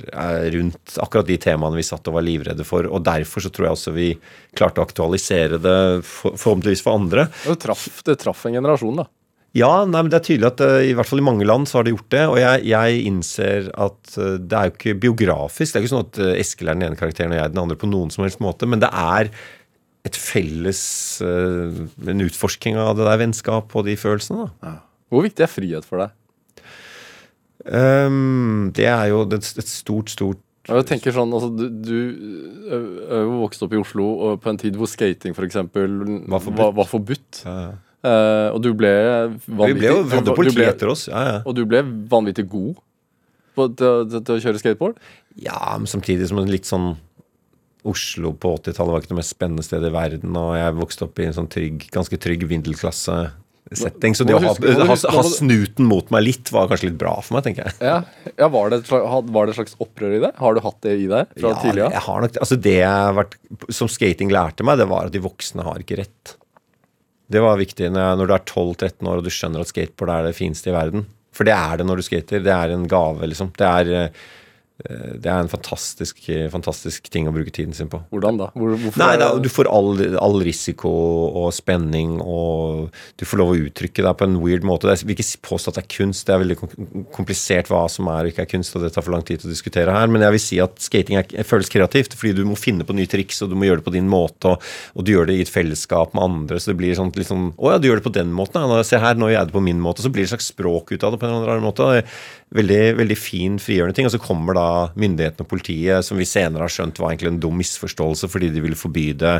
[0.54, 2.88] rundt akkurat de temaene vi satt og var livredde for.
[2.88, 4.08] Og derfor så tror jeg også vi
[4.56, 7.28] klarte å aktualisere det for, forhåpentligvis for andre.
[7.44, 9.08] Det traff, det traff en generasjon, da.
[9.56, 11.78] Ja, nei, men det er tydelig at eh, i hvert fall i mange land så
[11.78, 12.24] har det gjort det.
[12.28, 15.72] Og jeg, jeg innser at eh, det er jo ikke biografisk.
[15.72, 17.78] Det er ikke sånn at eh, Eskil er den ene karakteren og jeg den andre
[17.80, 18.68] på noen som helst måte.
[18.68, 19.30] Men det er
[20.06, 20.80] et felles
[21.18, 24.76] En utforsking av det der vennskap og de følelsene, da.
[25.10, 26.12] Hvor viktig er frihet for deg?
[27.66, 31.96] Ehm, det er jo et, et stort, stort Jeg tenker sånn, altså, Du, du
[32.70, 35.58] er jo vokst opp i Oslo og på en tid hvor skating f.eks.
[35.64, 36.62] Var forbudt.
[36.62, 37.42] Var, var forbudt.
[37.44, 37.74] ja, ja.
[38.06, 38.90] Uh, og du ble
[39.48, 41.06] vanvittig Vi ble jo hadde du politi etter oss.
[41.10, 41.38] Ja, ja.
[41.42, 42.76] Og du ble vanvittig god
[43.56, 45.00] på, til, til, til å kjøre skateboard?
[45.36, 46.94] ja, men samtidig som en litt sånn
[47.86, 51.20] Oslo på 80-tallet var ikke det mest spennende stedet i verden, og jeg vokste opp
[51.22, 52.42] i en sånn trygg, ganske trygg
[53.66, 54.14] vindelklasse-setting.
[54.14, 54.54] Så det å ha,
[54.86, 57.76] ha, ha snuten mot meg litt var kanskje litt bra for meg, tenker jeg.
[57.80, 57.98] Ja,
[58.36, 60.32] ja var, det et slags, var det et slags opprør i det?
[60.38, 61.90] Har du hatt det i deg fra Ja, tidligere?
[61.92, 63.36] jeg har nok, altså det jeg har vært,
[63.68, 66.36] som skating lærte meg, det var at de voksne har ikke rett.
[67.26, 70.36] Det var viktig når, du er 12-13 år og du skjønner at skateboard er det
[70.38, 71.06] fineste i verden.
[71.34, 72.44] For det er det når du skater.
[72.44, 73.50] Det er en gave, liksom.
[73.58, 74.26] Det er, eh,
[74.76, 76.18] det er en fantastisk,
[76.52, 78.02] fantastisk ting å bruke tiden sin på.
[78.12, 78.50] Hvordan da?
[78.52, 80.90] Hvor, Nei, da, du får all, all risiko
[81.42, 84.90] og spenning, og du får lov å uttrykke deg på en weird måte.
[84.92, 86.58] Jeg vil ikke påstå at det er kunst, det er veldig
[87.16, 89.52] komplisert hva som er og ikke er kunst, og det tar for lang tid å
[89.52, 92.84] diskutere her, men jeg vil si at skating er, føles kreativt, fordi du må finne
[92.86, 95.30] på nye triks, og du må gjøre det på din måte, og, og du gjør
[95.30, 97.88] det i et fellesskap med andre, så det blir sånn litt sånn Å ja, du
[97.88, 98.84] gjør det på den måten, ja.
[98.86, 100.04] Se her, nå gjør jeg det på min måte.
[100.04, 102.04] Så blir det et slags språk ut av det på en eller annen måte.
[102.56, 104.08] Veldig, veldig fin, frigjørende ting.
[104.08, 104.65] Og så kommer da
[104.98, 108.62] myndighetene og politiet, som vi senere har skjønt var egentlig en dum misforståelse fordi de
[108.64, 109.38] ville forby det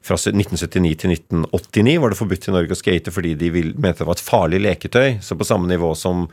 [0.00, 4.08] fra 1979 til 1989 var det forbudt i Norge å skate fordi de mente det
[4.08, 5.18] var et farlig leketøy.
[5.24, 6.24] Så på samme nivå som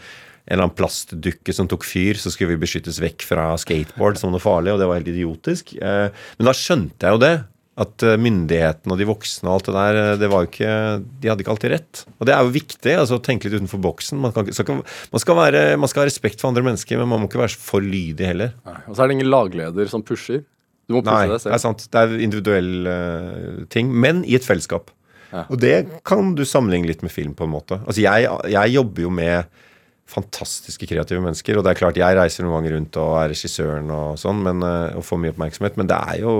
[0.47, 4.31] en eller annen plastdukke som tok fyr, så skulle vi beskyttes vekk fra skateboard som
[4.31, 5.73] noe farlig, og det var helt idiotisk.
[5.75, 6.07] Eh,
[6.39, 7.33] Men da skjønte jeg jo det.
[7.77, 10.73] At eh, myndighetene og de voksne og alt det der, eh, det var jo ikke
[11.21, 12.03] De hadde ikke alltid rett.
[12.17, 14.21] Og det er jo viktig, altså å tenke litt utenfor boksen.
[14.23, 17.21] Man, kan, skal, man, skal være, man skal ha respekt for andre mennesker, men man
[17.21, 18.55] må ikke være for lydig heller.
[18.65, 18.79] Nei.
[18.87, 20.41] Og så er det ingen lagleder som pusher.
[20.87, 21.87] Du må pushe Nei, deg det er sant.
[21.91, 24.89] Det er individuell uh, ting, men i et fellesskap.
[25.29, 25.43] Ja.
[25.51, 25.75] Og det
[26.07, 27.81] kan du sammenligne litt med film, på en måte.
[27.83, 29.65] Altså, jeg, jeg jobber jo med
[30.07, 33.91] fantastiske kreative mennesker, og det er klart jeg reiser noen ganger rundt og er regissøren
[33.91, 36.35] og sånn, men, eh, og får mye oppmerksomhet, men det er jo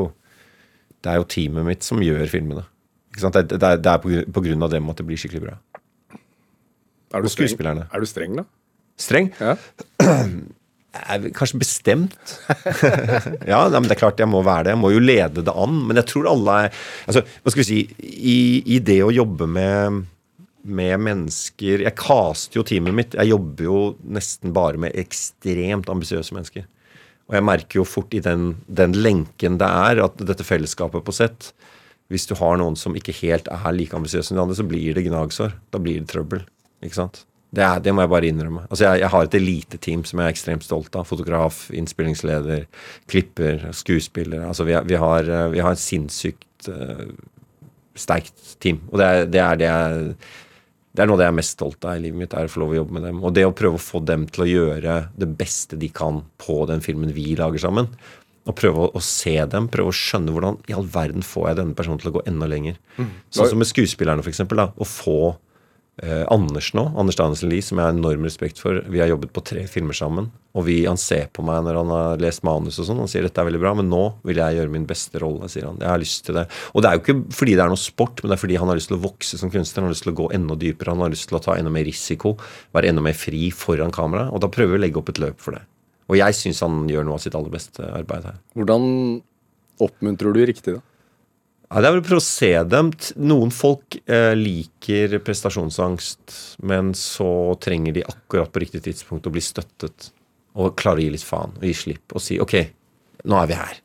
[1.04, 2.66] det er jo teamet mitt som gjør filmene.
[3.18, 5.58] Det, det er, det er på, på grunn av dem at det blir skikkelig bra.
[7.16, 7.82] Er du streng.
[7.88, 8.45] Er du streng, da?
[9.00, 9.32] Streng?
[9.39, 9.56] Ja.
[11.38, 12.36] kanskje bestemt.
[13.52, 14.76] ja, men det er klart jeg må være det.
[14.76, 15.82] Jeg må jo lede det an.
[15.88, 16.78] Men jeg tror alle er
[17.08, 18.38] altså, Hva skal vi si I,
[18.76, 20.02] i det å jobbe med,
[20.68, 23.18] med mennesker Jeg caster jo teamet mitt.
[23.18, 23.82] Jeg jobber jo
[24.18, 26.68] nesten bare med ekstremt ambisiøse mennesker.
[27.28, 31.15] Og jeg merker jo fort i den, den lenken det er, at dette fellesskapet på
[31.15, 31.51] sett
[32.07, 34.95] Hvis du har noen som ikke helt er like ambisiøse som de andre, så blir
[34.95, 35.57] det gnagsår.
[35.75, 36.45] Da blir det trøbbel.
[36.80, 37.25] Ikke sant?
[37.51, 38.63] Det, er, det må jeg bare innrømme.
[38.69, 41.07] Altså jeg, jeg har et eliteteam som jeg er ekstremt stolt av.
[41.07, 42.63] Fotograf, innspillingsleder,
[43.11, 44.45] klipper, skuespiller.
[44.47, 47.07] Altså vi, vi, har, vi har et sinnssykt uh,
[47.97, 48.82] sterkt team.
[48.91, 50.15] Og det er det, er det jeg
[50.98, 52.50] det er noe av det jeg er mest stolt av i livet mitt, er å
[52.50, 53.20] få lov å jobbe med dem.
[53.22, 56.64] Og det å prøve å få dem til å gjøre det beste de kan på
[56.72, 57.91] den filmen vi lager sammen.
[58.50, 61.60] Og prøve å, å se dem, prøve å skjønne hvordan i all verden får jeg
[61.60, 62.80] denne personen til å gå enda lenger.
[63.30, 64.64] Sånn som med skuespillerne, for eksempel.
[64.64, 65.36] Da, å få
[66.04, 68.80] eh, Anders nå, Anders Danielsen Lie, som jeg har enorm respekt for.
[68.89, 70.30] Vi har jobbet på tre filmer sammen.
[70.58, 73.02] Og vi, han ser på meg når han har lest manus og sånn.
[73.04, 75.68] Han sier dette er veldig bra, men nå vil jeg gjøre min beste rolle, sier
[75.70, 75.78] han.
[75.84, 76.48] Jeg har lyst til det.
[76.74, 78.72] Og det er jo ikke fordi det er noe sport, men det er fordi han
[78.72, 79.84] har lyst til å vokse som kunstner.
[79.84, 81.74] Han har lyst til å gå enda dypere, han har lyst til å ta enda
[81.74, 82.36] mer risiko.
[82.78, 84.28] Være enda mer fri foran kamera.
[84.34, 85.64] Og da prøver vi å legge opp et løp for det.
[86.08, 88.38] Og jeg syns han gjør noe av sitt aller beste arbeid her.
[88.58, 88.86] Hvordan
[89.84, 90.86] oppmuntrer du riktig, da?
[91.68, 92.91] Ja, det er vel å prøve å se dem.
[93.20, 97.30] Noen folk eh, liker prestasjonsangst, men så
[97.63, 100.11] trenger de akkurat på riktig tidspunkt å bli støttet.
[100.57, 102.55] Og klare å gi litt faen, og gi slipp, og si OK,
[103.28, 103.82] nå er vi her.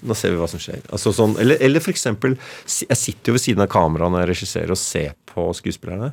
[0.00, 0.82] Nå ser vi hva som skjer.
[0.90, 2.34] Altså sånn, eller, eller for eksempel,
[2.66, 6.10] jeg sitter jo ved siden av kameraet når jeg regisserer og ser på skuespillerne,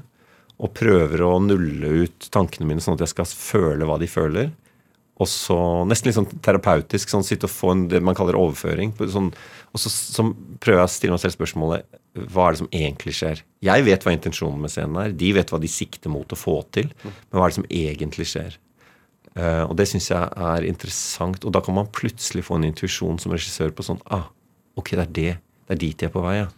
[0.58, 4.54] og prøver å nulle ut tankene mine sånn at jeg skal føle hva de føler.
[5.18, 5.58] Og så
[5.90, 8.94] nesten litt sånn terapeutisk, sånn sitte og få en, det man kaller overføring.
[9.10, 9.32] Sånn,
[9.74, 10.24] og så, så
[10.64, 13.42] prøver jeg å stille meg selv spørsmålet hva er det som egentlig skjer?
[13.66, 15.12] Jeg vet hva intensjonen med scenen er.
[15.14, 16.90] De vet hva de sikter mot å få til.
[17.04, 18.58] Men hva er det som egentlig skjer?
[19.38, 21.46] Uh, og det syns jeg er interessant.
[21.46, 24.32] Og da kan man plutselig få en intuisjon som regissør på sånn ah,
[24.78, 25.36] Ok, det er det.
[25.68, 26.50] Det er dit jeg er på vei, ja.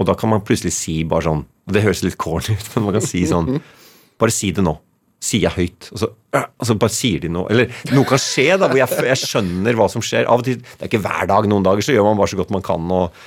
[0.00, 2.96] Og da kan man plutselig si bare sånn Det høres litt corny ut, men man
[2.96, 3.58] kan si sånn
[4.20, 4.76] Bare si det nå.
[5.24, 5.88] Sier jeg høyt.
[5.94, 7.48] Og så, øh, og så bare sier de noe.
[7.52, 10.28] Eller noe kan skje da, hvor jeg, jeg skjønner hva som skjer.
[10.28, 11.48] Av og til, Det er ikke hver dag.
[11.50, 12.92] Noen dager så gjør man bare så godt man kan.
[12.92, 13.24] og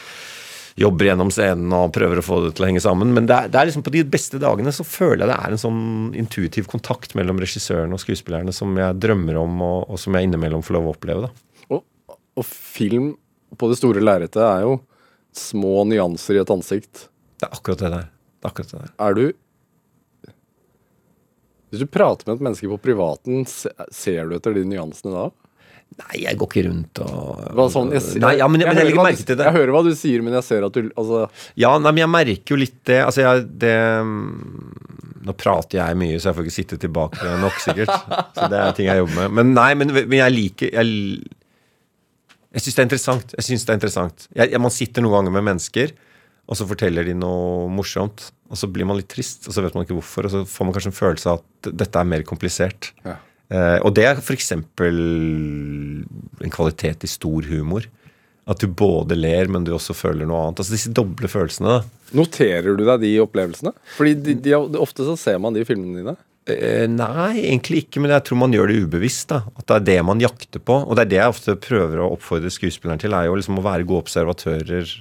[0.78, 3.10] jobber gjennom scenen og prøver å få det til å henge sammen.
[3.16, 5.56] Men det er, det er liksom på de beste dagene så føler jeg det er
[5.56, 5.80] en sånn
[6.22, 10.62] intuitiv kontakt mellom regissøren og skuespillerne som jeg drømmer om, og, og som jeg innimellom
[10.66, 11.26] får lov å oppleve.
[11.26, 11.66] da.
[11.74, 11.82] Og,
[12.38, 13.16] og film
[13.58, 14.78] på det store lerretet er jo
[15.38, 17.08] små nyanser i et ansikt.
[17.38, 18.08] Det er akkurat det der.
[18.38, 18.94] Det er akkurat det der.
[19.08, 19.26] Er du
[21.78, 25.28] Hvis du prater med et menneske på privaten, ser du etter de nyansene da?
[25.98, 28.90] Nei, jeg går ikke rundt og Hva sånn, jeg, Nei, ja, men, jeg, men jeg
[28.90, 29.46] hører hva merke du, det.
[29.48, 31.22] Jeg hører hva du sier, men jeg ser at du altså,
[31.58, 32.98] Ja, nei, men jeg merker jo litt det.
[33.06, 37.56] Altså, jeg, det mm, Nå prater jeg mye, så jeg får ikke sitte tilbake nok,
[37.64, 37.94] sikkert.
[38.36, 39.38] Så det er ting jeg jobber med.
[39.40, 40.92] Men nei, men, men jeg liker Jeg,
[42.56, 43.34] jeg syns det er interessant.
[43.40, 44.28] Jeg synes det er interessant.
[44.32, 45.96] Jeg, jeg, man sitter noen ganger med mennesker,
[46.48, 48.30] og så forteller de noe morsomt.
[48.48, 50.28] Og så blir man litt trist, og så vet man ikke hvorfor.
[50.28, 52.94] Og så får man kanskje en følelse av at dette er mer komplisert.
[53.04, 53.18] Ja.
[53.52, 54.54] Eh, og det er f.eks.
[54.56, 57.88] en kvalitet i stor humor.
[58.48, 60.62] At du både ler, men du også føler noe annet.
[60.64, 61.68] Altså disse doble følelsene.
[61.68, 62.14] da.
[62.16, 63.76] Noterer du deg de opplevelsene?
[63.98, 66.16] Fordi de, de, ofte så ser man de filmene dine.
[66.48, 69.34] Eh, nei, egentlig ikke, men jeg tror man gjør det ubevisst.
[69.34, 70.80] da At det er det man jakter på.
[70.86, 73.68] Og det er det jeg ofte prøver å oppfordre skuespilleren til, er jo liksom å
[73.68, 74.96] være gode observatører.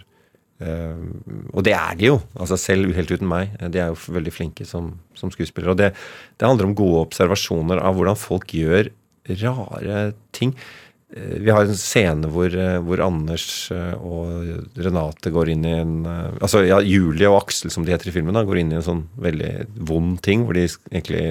[0.63, 1.03] Eh,
[1.53, 3.53] og det er de jo, altså selv helt uten meg.
[3.73, 5.75] De er jo veldig flinke som, som skuespillere.
[5.75, 5.91] Og det,
[6.41, 8.91] det handler om gode observasjoner av hvordan folk gjør
[9.43, 10.55] rare ting.
[11.15, 15.75] Eh, Vi har en scene hvor, eh, hvor Anders eh, og Renate går inn i
[15.81, 18.73] en eh, Altså ja, Julie og Aksel, som de heter i filmen, da, går inn
[18.73, 19.53] i en sånn veldig
[19.89, 21.27] vond ting, hvor de egentlig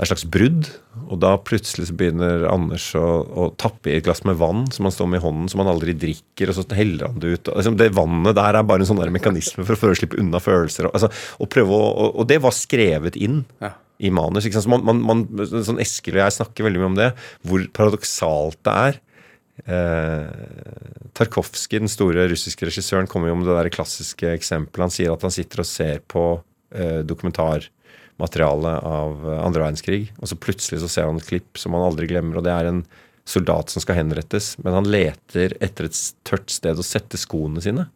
[0.00, 0.68] det er et slags brudd.
[1.12, 4.94] Og da plutselig begynner Anders å, å tappe i et glass med vann som han
[4.94, 7.50] står med i hånden, som han aldri drikker, og så heller han det ut.
[7.52, 10.88] Liksom det vannet der er bare en sånn mekanisme for prøve å slippe unna følelser.
[10.88, 13.74] Og, altså, og, å, og, og det var skrevet inn Ja.
[14.00, 14.48] i manus.
[14.48, 14.70] Ikke sant?
[14.70, 17.12] Så man, man, man, sånn Eskil og jeg snakker veldig mye om det,
[17.44, 19.00] hvor paradoksalt det er.
[19.68, 24.86] Eh, Tarkovskij, den store russiske regissøren, kommer jo med det der klassiske eksempelet.
[24.88, 26.24] Han sier at han sitter og ser på
[26.72, 27.02] eh,
[28.20, 32.06] dokumentarmateriale av andre verdenskrig, og så plutselig så ser han et klipp som han aldri
[32.06, 32.84] glemmer, og det er en
[33.24, 37.88] soldat som skal henrettes, men han leter etter et tørt sted å sette skoene sine.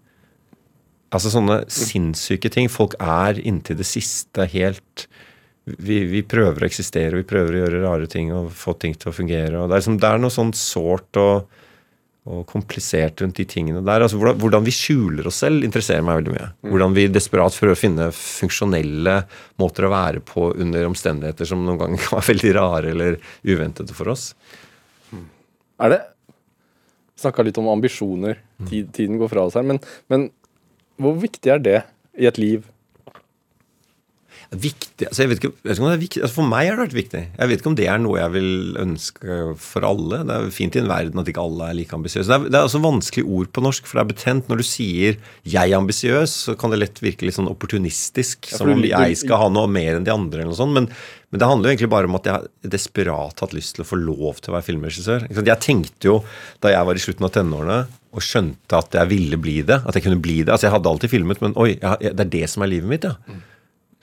[1.15, 2.69] Altså sånne sinnssyke ting.
[2.69, 5.07] Folk er inntil det siste helt
[5.65, 9.09] vi, vi prøver å eksistere, vi prøver å gjøre rare ting og få ting til
[9.09, 9.63] å fungere.
[9.63, 11.47] og Det er, liksom, det er noe sånn sårt og,
[12.25, 14.01] og komplisert rundt de tingene der.
[14.07, 16.49] Altså, hvordan, hvordan vi skjuler oss selv, interesserer meg veldig mye.
[16.73, 19.19] Hvordan vi desperat prøver å finne funksjonelle
[19.61, 23.97] måter å være på under omstendigheter som noen ganger kan være veldig rare eller uventede
[23.97, 24.31] for oss.
[25.85, 26.03] Er det
[27.25, 28.41] Snakka litt om ambisjoner.
[28.67, 29.63] Tid, tiden går fra oss her.
[29.65, 29.79] Men,
[30.11, 30.27] men
[31.01, 31.77] hvor viktig er det
[32.19, 32.65] i et liv?
[34.53, 36.69] Viktig, altså jeg vet ikke, jeg vet ikke om det er viktig altså For meg
[36.69, 37.23] har det vært viktig.
[37.39, 38.51] Jeg vet ikke om det er noe jeg vil
[38.85, 40.21] ønske for alle.
[40.29, 42.29] Det er fint i en verden at ikke alle er like ambisiøse.
[42.29, 44.49] Det, er- det er også vanskelig ord på norsk, for det er betent.
[44.53, 45.17] Når du sier
[45.47, 48.51] 'jeg er ambisiøs', så kan det lett virke litt sånn opportunistisk.
[48.53, 50.73] Ja, som om jeg skal ha noe mer enn de andre, eller noe sånt.
[50.75, 50.87] Men,
[51.33, 53.89] men det handler jo egentlig bare om at jeg har desperat hatt lyst til å
[53.89, 55.27] få lov til å være filmregissør.
[55.31, 56.25] Jeg tenkte jo
[56.61, 59.95] da jeg var i slutten av tenårene og skjønte at jeg ville bli det, at
[59.95, 60.53] jeg kunne bli det.
[60.55, 63.03] Altså Jeg hadde alltid filmet, men oi, jeg, det er det som er livet mitt,
[63.05, 63.17] ja.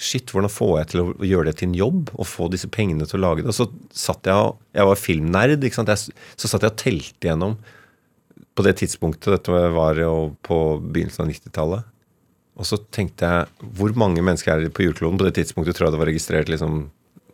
[0.01, 3.05] Shit, hvordan får jeg til å gjøre det til en jobb og få disse pengene
[3.05, 3.51] til å lage det?
[3.53, 5.91] Og så satt jeg Jeg var filmnerd, ikke sant.
[5.93, 7.59] Jeg, så satt jeg og telte gjennom
[8.51, 11.91] på det tidspunktet, dette var jo på begynnelsen av 90-tallet.
[12.59, 15.19] Og så tenkte jeg hvor mange mennesker er det på jordkloden?
[15.21, 16.81] På det tidspunktet tror jeg det var registrert liksom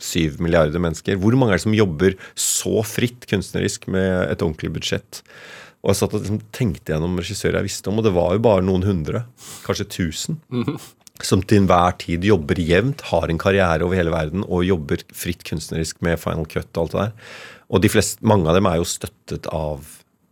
[0.03, 1.18] syv milliarder mennesker.
[1.18, 5.24] Hvor mange er det som jobber så fritt kunstnerisk med et ordentlig budsjett?
[5.82, 8.43] Og jeg satt og liksom tenkte gjennom regissører jeg visste om, og det var jo
[8.45, 9.26] bare noen hundre.
[9.65, 10.39] Kanskje tusen.
[11.26, 15.45] Som til enhver tid jobber jevnt, har en karriere over hele verden og jobber fritt
[15.47, 17.38] kunstnerisk med Final Cut og alt det der.
[17.74, 19.86] Og de flest, mange av dem er jo støttet av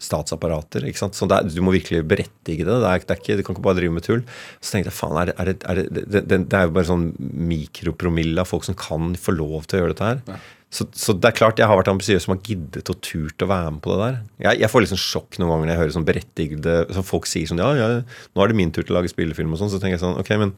[0.05, 0.85] statsapparater.
[0.85, 1.17] ikke sant?
[1.17, 2.67] Så er, Du må virkelig berettige det.
[2.67, 4.21] Det er, det er ikke, Du kan ikke bare drive med tull.
[4.59, 8.51] Så tenkte jeg faen, er det, er det, det er jo bare sånn mikropromille av
[8.51, 10.45] folk som kan få lov til å gjøre dette her.
[10.75, 13.47] Så, så det er klart jeg har vært ambisiøs som har giddet og turt å
[13.47, 14.15] være med på det der.
[14.49, 17.47] Jeg, jeg får sånn sjokk noen ganger når jeg hører sånn berettigede sånn Folk sier
[17.47, 19.71] sånn ja, ja, nå er det min tur til å lage spillefilm og sånn.
[19.71, 20.55] Så tenker jeg sånn ok, men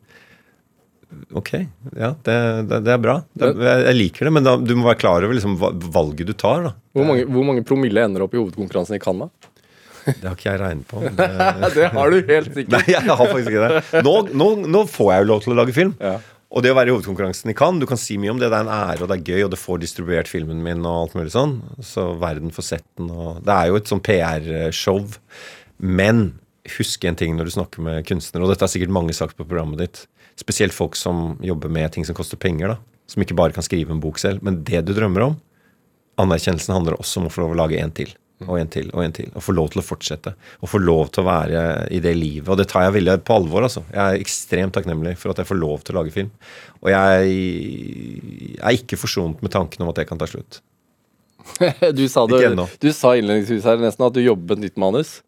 [1.40, 1.54] Ok,
[1.96, 2.34] ja, det,
[2.68, 3.14] det, det er bra.
[3.32, 5.54] Det, jeg, jeg liker det, men da, du må være klar over liksom,
[5.94, 6.66] valget du tar.
[6.66, 6.72] da.
[6.98, 9.30] Hvor mange, hvor mange promille ender opp i hovedkonkurransen i Canada?
[10.08, 11.04] Det har ikke jeg regnet på.
[11.20, 12.74] Det, det har du helt sikkert.
[12.76, 14.04] nei, jeg har faktisk ikke det.
[14.08, 15.96] Nå, nå, nå får jeg jo lov til å lage film.
[16.04, 16.18] Ja.
[16.48, 18.48] Og det å være i hovedkonkurransen i Cannes, du kan si mye om det.
[18.52, 21.02] Det er en ære, og det er gøy, og det får distribuert filmen min og
[21.02, 21.58] alt mulig sånn.
[21.84, 25.02] Så verden får sett den, og Det er jo et sånn PR-show.
[25.84, 26.40] Men
[26.78, 29.48] husk en ting når du snakker med kunstnere, og dette har sikkert mange sagt på
[29.48, 30.06] programmet ditt,
[30.40, 32.78] spesielt folk som jobber med ting som koster penger, da.
[33.12, 35.38] som ikke bare kan skrive en bok selv, men det du drømmer om.
[36.22, 38.16] Anerkjennelsen handler også om å få lov å lage en til.
[38.46, 39.32] Og en til og en til.
[39.34, 40.36] Og få lov til å fortsette.
[40.62, 41.62] Og få lov til å være
[41.94, 42.50] i det livet.
[42.54, 43.66] Og det tar jeg veldig på alvor.
[43.66, 43.82] altså.
[43.90, 46.30] Jeg er ekstremt takknemlig for at jeg får lov til å lage film.
[46.84, 50.62] Og jeg er ikke forsonet med tanken om at det kan ta slutt.
[51.98, 52.44] Du sa, det,
[52.84, 55.22] du sa innledningsvis her nesten at du jobber et nytt manus.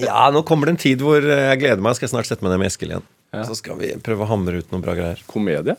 [0.00, 1.94] Ja, nå kommer det en tid hvor jeg gleder meg.
[1.96, 3.06] Skal jeg snart sette meg ned med Eskil igjen.
[3.46, 5.20] Så skal vi prøve å hamre ut noen bra greier.
[5.30, 5.76] Komedie?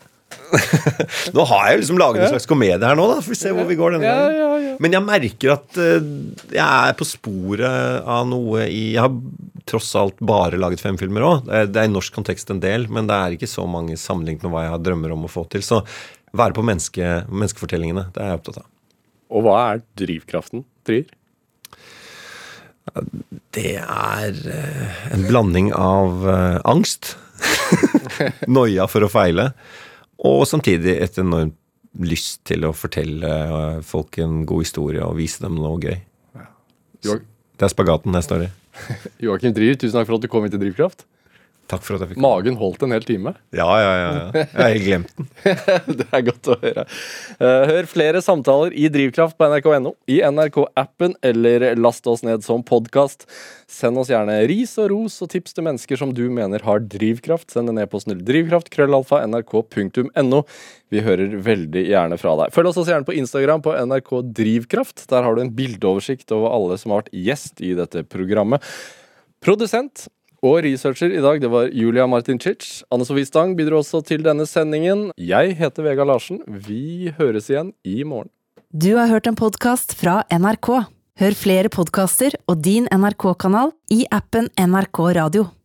[1.36, 3.19] Nå har jeg jo liksom laget en slags komedie her nå, da.
[3.23, 4.39] Får vi se hvor vi går denne Ja, gangen.
[4.39, 4.75] ja, ja.
[4.84, 6.09] Men jeg merker at eh,
[6.55, 9.13] jeg er på sporet av noe i Jeg har
[9.69, 11.45] tross alt bare laget fem filmer òg.
[11.47, 13.95] Det, er- det er i norsk kontekst en del, men det er ikke så mange
[14.01, 15.63] sammenlignet med hva jeg har drømmer om å få til.
[15.63, 15.84] Så
[16.36, 18.67] være på menneske, menneskefortellingene, det er jeg opptatt av.
[19.32, 21.07] Og hva er drivkraften, Trier?
[23.55, 27.13] Det er eh, en blanding av eh, angst,
[28.51, 29.51] noia for å feile,
[30.28, 31.57] og samtidig et enormt
[31.99, 35.97] lyst til å fortelle eh, folk en god historie og vise dem noe gøy.
[37.01, 38.51] Det er spagaten står i.
[39.26, 41.03] Joakim Driv, tusen takk for at du kom hit til Drivkraft.
[41.72, 43.32] Takk for at jeg fikk Magen holdt en hel time.
[43.55, 44.07] Ja, ja, ja.
[44.11, 44.43] ja.
[44.43, 45.24] Jeg har glemt den.
[46.01, 46.84] Det er godt å høre.
[47.39, 52.59] Eh, Hør flere samtaler i Drivkraft på nrk.no, i NRK-appen, eller last oss ned som
[52.67, 53.24] podkast.
[53.72, 57.51] Send oss gjerne ris og ros og tips til mennesker som du mener har drivkraft.
[57.55, 60.39] Send en e-post til drivkraft.krøllalfa.nrk.no.
[60.91, 62.51] Vi hører veldig gjerne fra deg.
[62.51, 64.11] Følg oss også gjerne på Instagram på NRK
[64.41, 65.07] Drivkraft.
[65.11, 68.59] Der har du en bildeoversikt over alle som har vært gjest i dette programmet.
[69.41, 70.05] Produsent
[70.41, 72.81] og researcher i dag, det var Julia Martincic.
[72.91, 75.11] Anne Sofie Stang bidro også til denne sendingen.
[75.17, 76.41] Jeg heter Vega Larsen.
[76.47, 78.31] Vi høres igjen i morgen.
[78.73, 80.71] Du har hørt en podkast fra NRK.
[81.21, 85.51] Hør flere podkaster og din NRK-kanal i appen NRK Radio.